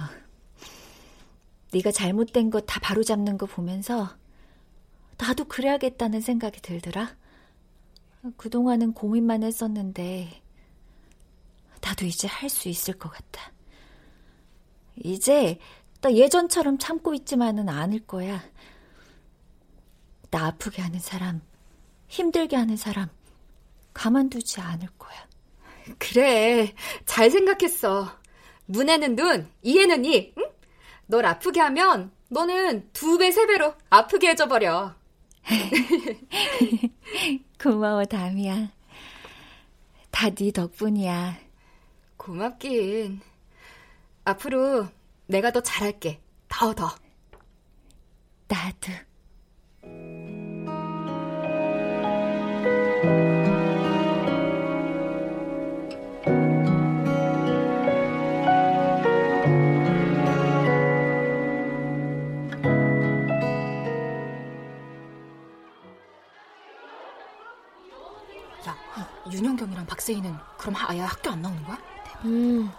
네가 1.74 1.92
잘못된 1.92 2.50
거 2.50 2.62
다 2.62 2.80
바로잡는 2.80 3.38
거 3.38 3.46
보면서 3.46 4.16
나도 5.18 5.46
그래야겠다는 5.46 6.22
생각이 6.22 6.62
들더라. 6.62 7.16
그동안은 8.38 8.94
고민만 8.94 9.44
했었는데, 9.44 10.42
나도 11.82 12.06
이제 12.06 12.28
할 12.28 12.50
수 12.50 12.70
있을 12.70 12.98
것 12.98 13.10
같아. 13.10 13.52
이제 15.04 15.60
나 16.02 16.12
예전처럼 16.12 16.78
참고 16.78 17.14
있지만은 17.14 17.70
않을 17.70 18.06
거야. 18.06 18.44
나 20.30 20.48
아프게 20.48 20.82
하는 20.82 21.00
사람, 21.00 21.42
힘들게 22.08 22.56
하는 22.56 22.76
사람, 22.78 23.10
가만두지 23.94 24.60
않을 24.62 24.88
거야. 24.98 25.28
그래, 25.98 26.74
잘 27.06 27.32
생각했어. 27.32 28.12
눈에는 28.68 29.16
눈, 29.16 29.50
이에는 29.64 30.06
이, 30.06 30.34
응? 30.38 30.44
널 31.08 31.26
아프게 31.26 31.62
하면 31.62 32.12
너는 32.30 32.90
두 32.92 33.18
배, 33.18 33.32
세 33.32 33.48
배로 33.48 33.74
아프게 33.90 34.30
해줘버려. 34.30 34.96
고마워, 37.62 38.06
담이야. 38.06 38.72
다 40.12 40.30
네 40.30 40.52
덕분이야. 40.52 41.38
고맙긴. 42.18 43.22
앞으로 44.26 44.88
내가 45.28 45.52
더 45.52 45.62
잘할게. 45.62 46.20
더, 46.50 46.74
더. 46.74 46.90
나도. 48.48 48.92
윤영경이랑 69.32 69.86
박세희는 69.86 70.36
그럼 70.58 70.76
아예 70.78 71.02
학교 71.02 71.30
안 71.32 71.42
나오는 71.42 71.64
거야? 71.64 71.78
음, 72.26 72.72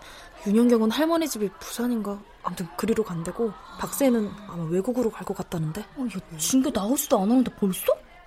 윤영경은 0.47 0.91
할머니 0.91 1.29
집이 1.29 1.49
부산인가? 1.61 2.19
아무튼 2.43 2.67
그리로 2.77 3.05
간대고 3.05 3.53
박세희는 3.79 4.31
아마 4.49 4.65
외국으로 4.65 5.11
갈 5.11 5.25
것 5.25 5.37
같다는데. 5.37 5.81
어, 5.97 6.05
야, 6.07 6.39
징계 6.39 6.71
나오지도 6.71 7.17
않았는데 7.19 7.55
벌써? 7.57 7.87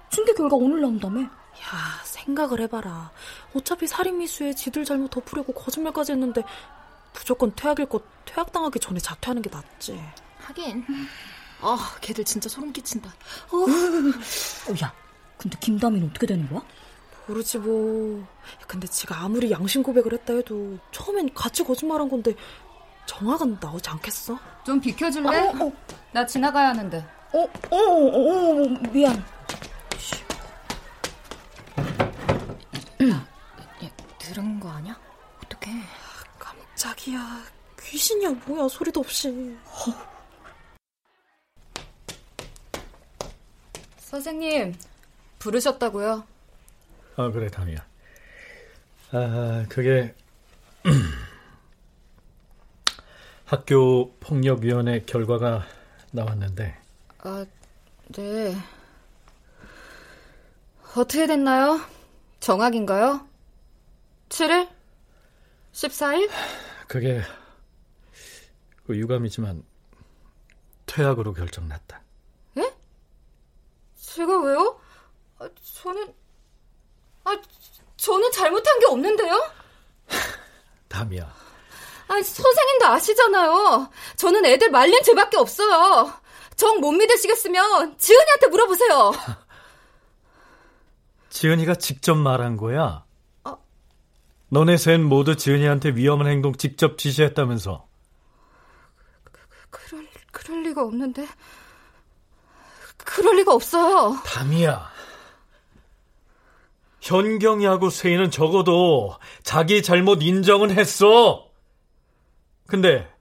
징계 0.09 0.33
결과 0.33 0.55
오늘 0.55 0.81
나온다며? 0.81 1.21
야, 1.21 1.29
생각을 2.03 2.61
해봐라. 2.61 3.11
어차피 3.55 3.87
살인미수에 3.87 4.53
지들 4.53 4.85
잘못 4.85 5.09
덮으려고 5.09 5.53
거짓말까지 5.53 6.13
했는데 6.13 6.43
무조건 7.13 7.53
퇴학일 7.55 7.87
것 7.87 8.03
퇴학당하기 8.25 8.79
전에 8.79 8.99
자퇴하는 8.99 9.41
게 9.41 9.49
낫지. 9.49 10.01
하긴. 10.39 10.85
아, 11.61 11.95
걔들 12.01 12.23
진짜 12.23 12.47
소름 12.49 12.71
끼친다. 12.71 13.09
어. 13.51 13.57
어, 13.57 14.75
야, 14.83 14.93
근데 15.37 15.57
김다미는 15.59 16.09
어떻게 16.09 16.25
되는 16.27 16.47
거야? 16.49 16.61
모르지 17.31 17.57
뭐. 17.59 18.27
근데 18.67 18.87
지가 18.87 19.21
아무리 19.21 19.51
양심 19.51 19.81
고백을 19.81 20.13
했다 20.13 20.33
해도 20.33 20.77
처음엔 20.91 21.33
같이 21.33 21.63
거짓말한 21.63 22.09
건데 22.09 22.35
정확은 23.05 23.57
나오지 23.61 23.89
않겠어? 23.89 24.37
좀 24.65 24.79
비켜줄래? 24.79 25.39
어, 25.39 25.65
어. 25.65 25.71
나 26.11 26.25
지나가야 26.25 26.69
하는데. 26.69 26.97
어, 27.33 27.39
어, 27.39 27.77
어, 27.77 28.63
어 28.63 28.67
미안. 28.91 29.15
야, 33.03 33.89
들은 34.19 34.59
거 34.59 34.69
아니야? 34.69 34.99
어떡해. 35.45 35.71
깜짝이야. 36.37 37.43
귀신이야 37.79 38.31
뭐야 38.45 38.67
소리도 38.67 38.99
없이. 38.99 39.57
어. 39.65 40.11
선생님 43.97 44.75
부르셨다고요? 45.39 46.30
아 47.15 47.29
그래 47.31 47.49
담이야. 47.49 47.85
아 49.11 49.65
그게 49.69 50.15
학교 53.45 54.13
폭력위원회 54.19 55.03
결과가 55.05 55.65
나왔는데. 56.11 56.77
아 57.19 57.45
네. 58.09 58.55
어떻게 60.95 61.27
됐나요? 61.27 61.79
정확인가요? 62.39 63.27
7일? 64.29 64.69
14일? 65.73 66.29
그게 66.87 67.21
그 68.85 68.97
유감이지만 68.97 69.63
퇴학으로 70.85 71.33
결정났다. 71.33 72.01
예? 72.57 72.73
제가 73.95 74.41
왜요? 74.41 74.81
아, 75.39 75.47
저는 75.63 76.13
아 77.23 77.37
저는 77.97 78.31
잘못한 78.31 78.79
게 78.79 78.85
없는데요? 78.87 79.51
담이야. 80.87 81.23
아 82.07 82.21
선생님도 82.21 82.85
아시잖아요. 82.87 83.89
저는 84.17 84.45
애들 84.45 84.71
말린 84.71 85.01
죄밖에 85.03 85.37
없어요. 85.37 86.13
정 86.55 86.79
못 86.81 86.91
믿으시겠으면 86.91 87.97
지은이한테 87.97 88.47
물어보세요. 88.47 89.11
지은이가 91.29 91.75
직접 91.75 92.15
말한 92.15 92.57
거야. 92.57 93.05
어? 93.45 93.57
너네 94.49 94.77
셋 94.77 94.99
모두 94.99 95.35
지은이한테 95.37 95.91
위험한 95.91 96.27
행동 96.27 96.53
직접 96.55 96.97
지시했다면서. 96.97 97.87
그, 99.23 99.31
그럴, 99.69 100.07
그럴 100.31 100.63
리가 100.63 100.83
없는데. 100.83 101.27
그럴 102.97 103.37
리가 103.37 103.53
없어요. 103.53 104.19
담이야. 104.25 104.91
현경이하고 107.01 107.89
세희는 107.89 108.31
적어도 108.31 109.17
자기 109.43 109.81
잘못 109.81 110.21
인정은 110.21 110.71
했어. 110.71 111.49
근데 112.67 113.11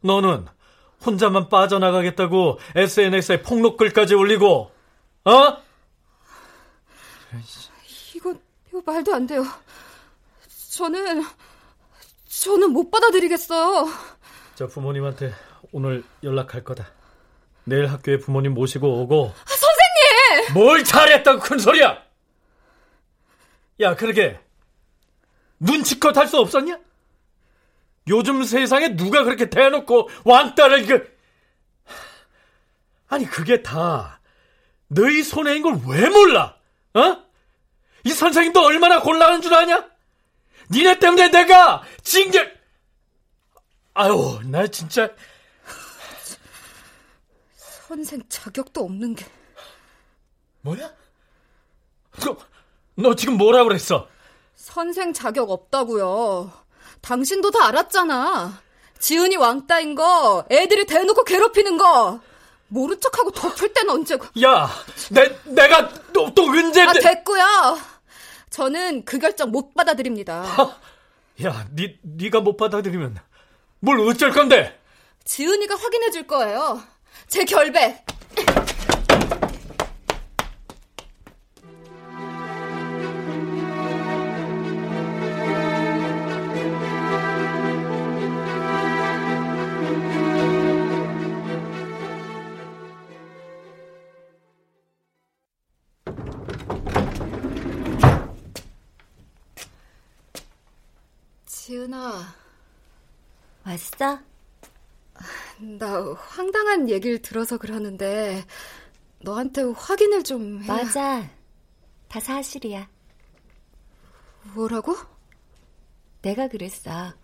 너는 0.00 0.46
혼자만 1.06 1.48
빠져나가겠다고 1.48 2.58
SNS에 2.74 3.42
폭로글까지 3.42 4.14
올리고, 4.14 4.70
어? 5.24 5.56
이거, 8.14 8.34
이거 8.68 8.82
말도 8.84 9.14
안 9.14 9.26
돼요. 9.26 9.44
저는, 10.72 11.24
저는 12.28 12.72
못 12.72 12.90
받아들이겠어요. 12.90 13.88
자, 14.56 14.66
부모님한테 14.66 15.32
오늘 15.72 16.04
연락할 16.22 16.64
거다. 16.64 16.88
내일 17.64 17.86
학교에 17.86 18.18
부모님 18.18 18.52
모시고 18.54 19.02
오고. 19.02 19.32
아, 19.34 19.44
선생님! 19.48 20.54
뭘 20.54 20.84
잘했다고 20.84 21.40
큰 21.40 21.58
소리야! 21.58 22.09
야, 23.80 23.94
그러게. 23.96 24.38
눈치껏 25.58 26.16
할 26.16 26.26
수 26.26 26.38
없었냐? 26.38 26.78
요즘 28.08 28.42
세상에 28.42 28.96
누가 28.96 29.24
그렇게 29.24 29.50
대놓고 29.50 30.08
왕따를 30.24 30.86
그 30.86 31.18
아니 33.08 33.26
그게 33.26 33.62
다 33.62 34.20
너희 34.88 35.18
있는 35.22 35.62
걸왜 35.62 36.08
몰라? 36.08 36.56
어? 36.94 37.24
이 38.04 38.10
선생님도 38.10 38.64
얼마나 38.64 39.00
곤란한 39.00 39.42
줄 39.42 39.52
아냐? 39.54 39.88
니네 40.70 40.98
때문에 40.98 41.28
내가 41.30 41.82
징계 42.02 42.50
아유 43.94 44.40
나 44.44 44.66
진짜 44.66 45.08
선생 47.54 48.22
자격도 48.28 48.82
없는 48.82 49.14
게 49.14 49.26
뭐야? 50.62 50.90
너, 52.24 52.36
너 53.00 53.14
지금 53.14 53.36
뭐라 53.36 53.64
그랬어? 53.64 54.06
선생 54.54 55.12
자격 55.12 55.50
없다고요. 55.50 56.52
당신도 57.00 57.50
다 57.50 57.66
알았잖아. 57.68 58.60
지은이 58.98 59.36
왕따인 59.36 59.94
거, 59.94 60.44
애들이 60.50 60.84
대놓고 60.84 61.24
괴롭히는 61.24 61.78
거. 61.78 62.20
모른 62.68 63.00
척하고 63.00 63.30
덮을 63.32 63.72
땐 63.72 63.88
언제고. 63.88 64.26
야, 64.42 64.68
내, 65.10 65.34
내가 65.44 65.88
또, 66.12 66.32
또 66.34 66.44
언제. 66.44 66.82
아, 66.82 66.92
됐고요. 66.92 67.78
저는 68.50 69.04
그 69.04 69.18
결정 69.18 69.50
못 69.50 69.74
받아들입니다. 69.74 70.42
하, 70.42 70.76
야, 71.44 71.66
니, 71.74 71.98
니가 72.04 72.40
못 72.40 72.56
받아들이면 72.56 73.18
뭘 73.80 74.00
어쩔 74.00 74.30
건데? 74.30 74.78
지은이가 75.24 75.74
확인해 75.76 76.10
줄 76.10 76.26
거예요. 76.26 76.82
제 77.28 77.44
결백. 77.44 78.04
지은아. 101.70 102.34
왔어? 103.64 104.18
나 105.78 106.12
황당한 106.14 106.88
얘기를 106.88 107.22
들어서 107.22 107.58
그러는데 107.58 108.44
너한테 109.20 109.62
확인을 109.62 110.24
좀 110.24 110.64
해야... 110.64 110.74
맞아. 110.74 111.30
다 112.08 112.18
사실이야. 112.18 112.88
뭐라고? 114.54 114.96
내가 116.22 116.48
그랬어. 116.48 117.14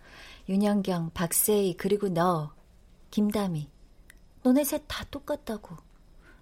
윤영경, 0.48 1.10
박세희, 1.12 1.76
그리고 1.76 2.08
너, 2.08 2.54
김다미. 3.10 3.68
너네 4.44 4.62
셋 4.62 4.84
다 4.86 5.04
똑같다고. 5.10 5.76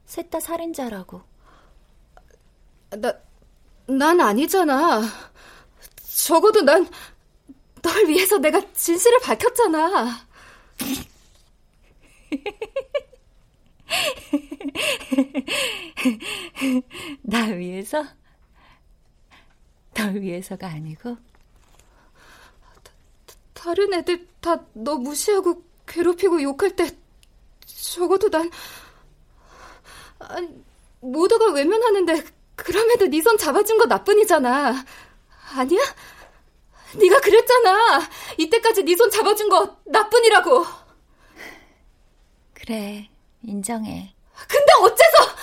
셋 0.05 0.28
다 0.28 0.40
살인자라고. 0.40 1.22
나, 2.98 3.14
난 3.86 4.20
아니잖아. 4.20 5.00
적어도 6.07 6.61
난 6.61 6.86
널 7.85 8.09
위해서 8.09 8.39
내가 8.39 8.61
진실을 8.72 9.18
밝혔잖아. 9.20 10.26
나 17.22 17.45
위해서? 17.47 18.05
널 19.95 20.20
위해서가 20.20 20.66
아니고? 20.68 21.16
다, 22.82 22.93
다른 23.55 23.95
애들 23.95 24.26
다 24.41 24.59
너 24.74 24.97
무시하고 24.97 25.62
괴롭히고 25.87 26.43
욕할 26.43 26.76
때 26.76 26.91
적어도 27.66 28.28
난 28.30 28.51
아니, 30.18 30.49
모두가 31.01 31.53
외면하는데 31.53 32.24
그럼에도 32.57 33.07
네 33.07 33.20
손 33.20 33.37
잡아준 33.39 33.78
거 33.78 33.87
나뿐이잖아. 33.87 34.85
아니야? 35.57 35.80
네가 36.97 37.20
그랬잖아. 37.20 38.09
이때까지 38.38 38.82
네 38.84 38.95
손 38.97 39.11
잡아준 39.11 39.49
거 39.49 39.78
나뿐이라고. 39.86 40.64
그래, 42.55 43.09
인정해. 43.42 44.14
근데 44.49 44.72
어째서 44.82 45.36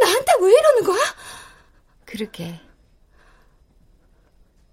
나한테 0.00 0.32
왜 0.40 0.52
이러는 0.52 0.84
거야? 0.84 1.02
그러게. 2.04 2.60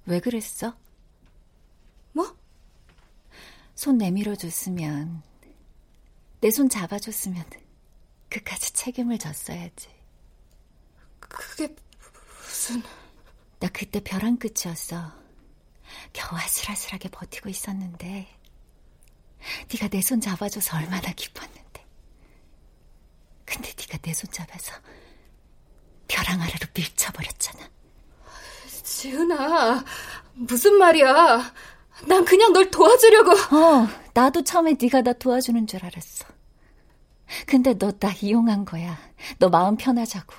왜 0.05 0.19
그랬어? 0.19 0.75
뭐? 2.13 2.35
손 3.75 3.97
내밀어 3.97 4.35
줬으면, 4.35 5.21
내 6.41 6.49
손 6.51 6.69
잡아줬으면, 6.69 7.43
그까지 8.29 8.73
책임을 8.73 9.17
졌어야지. 9.17 9.89
그게 11.19 11.75
무슨... 12.43 12.81
나 13.59 13.69
그때 13.69 13.99
벼랑 14.01 14.37
끝이었어. 14.37 15.11
겨우 16.13 16.37
아슬아슬하게 16.39 17.09
버티고 17.09 17.49
있었는데 17.49 18.27
네가 19.73 19.87
내 19.89 20.01
손 20.01 20.21
잡아줘서 20.21 20.77
얼마나 20.77 21.11
기뻤는데. 21.13 21.85
근데 23.45 23.69
네가 23.77 23.97
내 23.99 24.11
손 24.13 24.31
잡아서 24.31 24.73
벼랑 26.07 26.41
아래로 26.41 26.67
밀쳐버렸잖아. 26.73 27.69
지은아, 28.83 29.83
무슨 30.33 30.75
말이야. 30.77 31.53
난 32.07 32.25
그냥 32.25 32.53
널 32.53 32.69
도와주려고. 32.69 33.31
어, 33.55 33.87
나도 34.13 34.43
처음에 34.43 34.75
네가 34.79 35.01
나 35.01 35.13
도와주는 35.13 35.65
줄 35.67 35.83
알았어. 35.85 36.25
근데 37.47 37.73
너 37.73 37.91
나 37.99 38.11
이용한 38.21 38.65
거야. 38.65 38.97
너 39.39 39.49
마음 39.49 39.75
편하자고. 39.77 40.33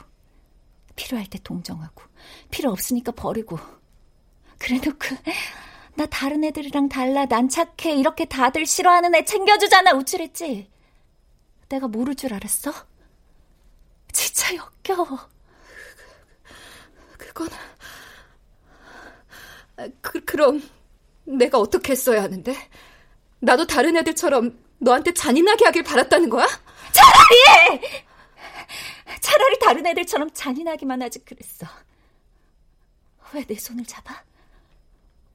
필요할 0.94 1.26
때 1.28 1.38
동정하고, 1.42 2.02
필요 2.50 2.70
없으니까 2.70 3.12
버리고. 3.12 3.58
그래 4.58 4.78
놓고, 4.84 5.16
나 5.94 6.06
다른 6.06 6.44
애들이랑 6.44 6.88
달라, 6.88 7.26
난 7.26 7.48
착해, 7.48 7.94
이렇게 7.94 8.24
다들 8.24 8.66
싫어하는 8.66 9.14
애 9.14 9.24
챙겨주잖아, 9.24 9.92
우쭐했지? 9.92 10.70
내가 11.68 11.88
모를 11.88 12.14
줄 12.14 12.32
알았어? 12.34 12.72
진짜 14.12 14.54
역겨워. 14.54 15.06
그건, 17.18 17.48
그, 20.00 20.24
그럼, 20.24 20.62
내가 21.24 21.58
어떻게 21.58 21.92
했어야 21.92 22.22
하는데? 22.22 22.54
나도 23.40 23.66
다른 23.66 23.96
애들처럼 23.96 24.58
너한테 24.78 25.12
잔인하게 25.12 25.64
하길 25.66 25.82
바랐다는 25.82 26.30
거야? 26.30 26.46
차라리! 26.92 27.80
차라리 29.20 29.58
다른 29.58 29.86
애들처럼 29.86 30.30
잔인하기만 30.32 31.02
하지 31.02 31.18
그랬어. 31.24 31.66
왜 33.34 33.44
내 33.46 33.54
손을 33.56 33.84
잡아? 33.84 34.22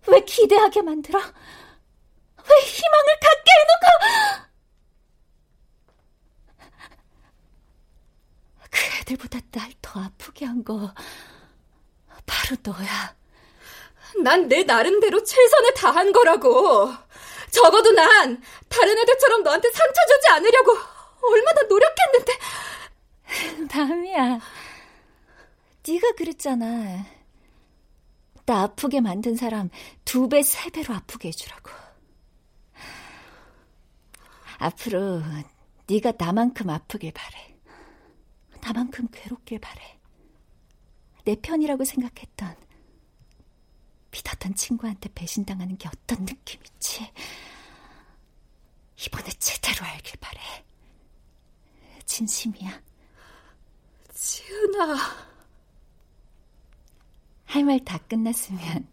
왜 0.08 0.20
기대하게 0.22 0.82
만들어? 0.82 1.20
왜 1.20 1.24
희망을 2.66 3.08
갖게 3.22 3.52
해놓고? 3.60 4.48
그 8.72 8.80
애들보다 9.02 9.40
날 9.52 9.72
더 9.82 10.00
아프게 10.02 10.46
한 10.46 10.64
거 10.64 10.94
바로 12.26 12.56
너야. 12.64 13.16
난 14.24 14.48
내 14.48 14.64
나름대로 14.64 15.24
최선을 15.24 15.74
다한 15.74 16.12
거라고. 16.14 16.94
적어도 17.52 17.92
난 17.92 18.42
다른 18.70 18.98
애들처럼 18.98 19.44
너한테 19.44 19.70
상처 19.72 19.94
주지 20.08 20.28
않으려고 20.32 20.72
얼마나 21.24 21.62
노력했는데. 21.64 22.40
남이야. 23.76 24.40
네가 25.88 26.12
그랬잖아. 26.18 27.06
나 28.46 28.64
아프게 28.64 29.02
만든 29.02 29.36
사람 29.36 29.70
두 30.06 30.28
배, 30.28 30.44
세 30.44 30.70
배로 30.70 30.94
아프게 30.94 31.30
해주라고. 31.30 31.70
앞으로 34.58 35.22
네가 35.88 36.14
나만큼 36.18 36.70
아프길 36.70 37.12
바래. 37.14 37.56
나만큼 38.62 39.08
괴롭길 39.12 39.60
바래. 39.60 40.00
내 41.26 41.36
편이라고 41.36 41.84
생각했던, 41.84 42.56
믿었던 44.12 44.56
친구한테 44.56 45.10
배신당하는 45.14 45.78
게 45.78 45.88
어떤 45.88 46.26
느낌이지? 46.26 47.12
이번에 49.06 49.30
제대로 49.40 49.86
알길 49.86 50.16
바래. 50.20 50.40
진심이야. 52.06 52.82
지은아. 54.14 55.31
할 57.54 57.64
말 57.66 57.80
다 57.84 57.98
끝났으면 58.08 58.88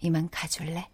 이만 0.00 0.28
가줄래? 0.30 0.86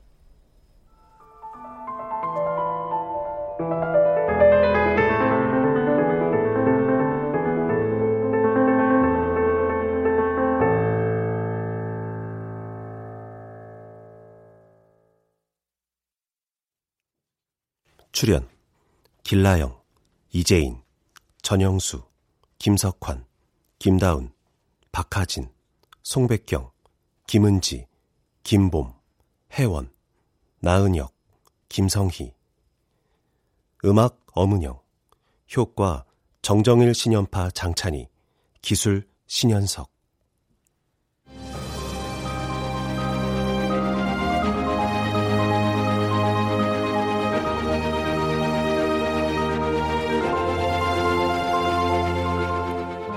출연 18.12 18.48
길라영, 19.24 19.82
이재인, 20.30 20.80
전영수, 21.42 22.04
김석환, 22.58 23.26
김다운, 23.80 24.33
박하진, 24.94 25.50
송백경, 26.04 26.70
김은지, 27.26 27.88
김봄, 28.44 28.94
혜원, 29.54 29.92
나은혁, 30.60 31.12
김성희. 31.68 32.32
음악 33.84 34.24
엄은영. 34.34 34.78
효과 35.56 36.04
정정일 36.42 36.94
신연파 36.94 37.50
장찬희. 37.50 38.06
기술 38.62 39.08
신현석. 39.26 39.90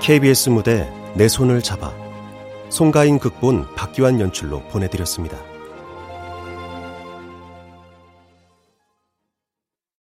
KBS 0.02 0.48
무대 0.48 0.97
내 1.14 1.28
손을 1.28 1.62
잡아 1.62 1.92
송가인 2.68 3.18
극본 3.18 3.74
박기환 3.74 4.20
연출로 4.20 4.60
보내드렸습니다. 4.64 5.47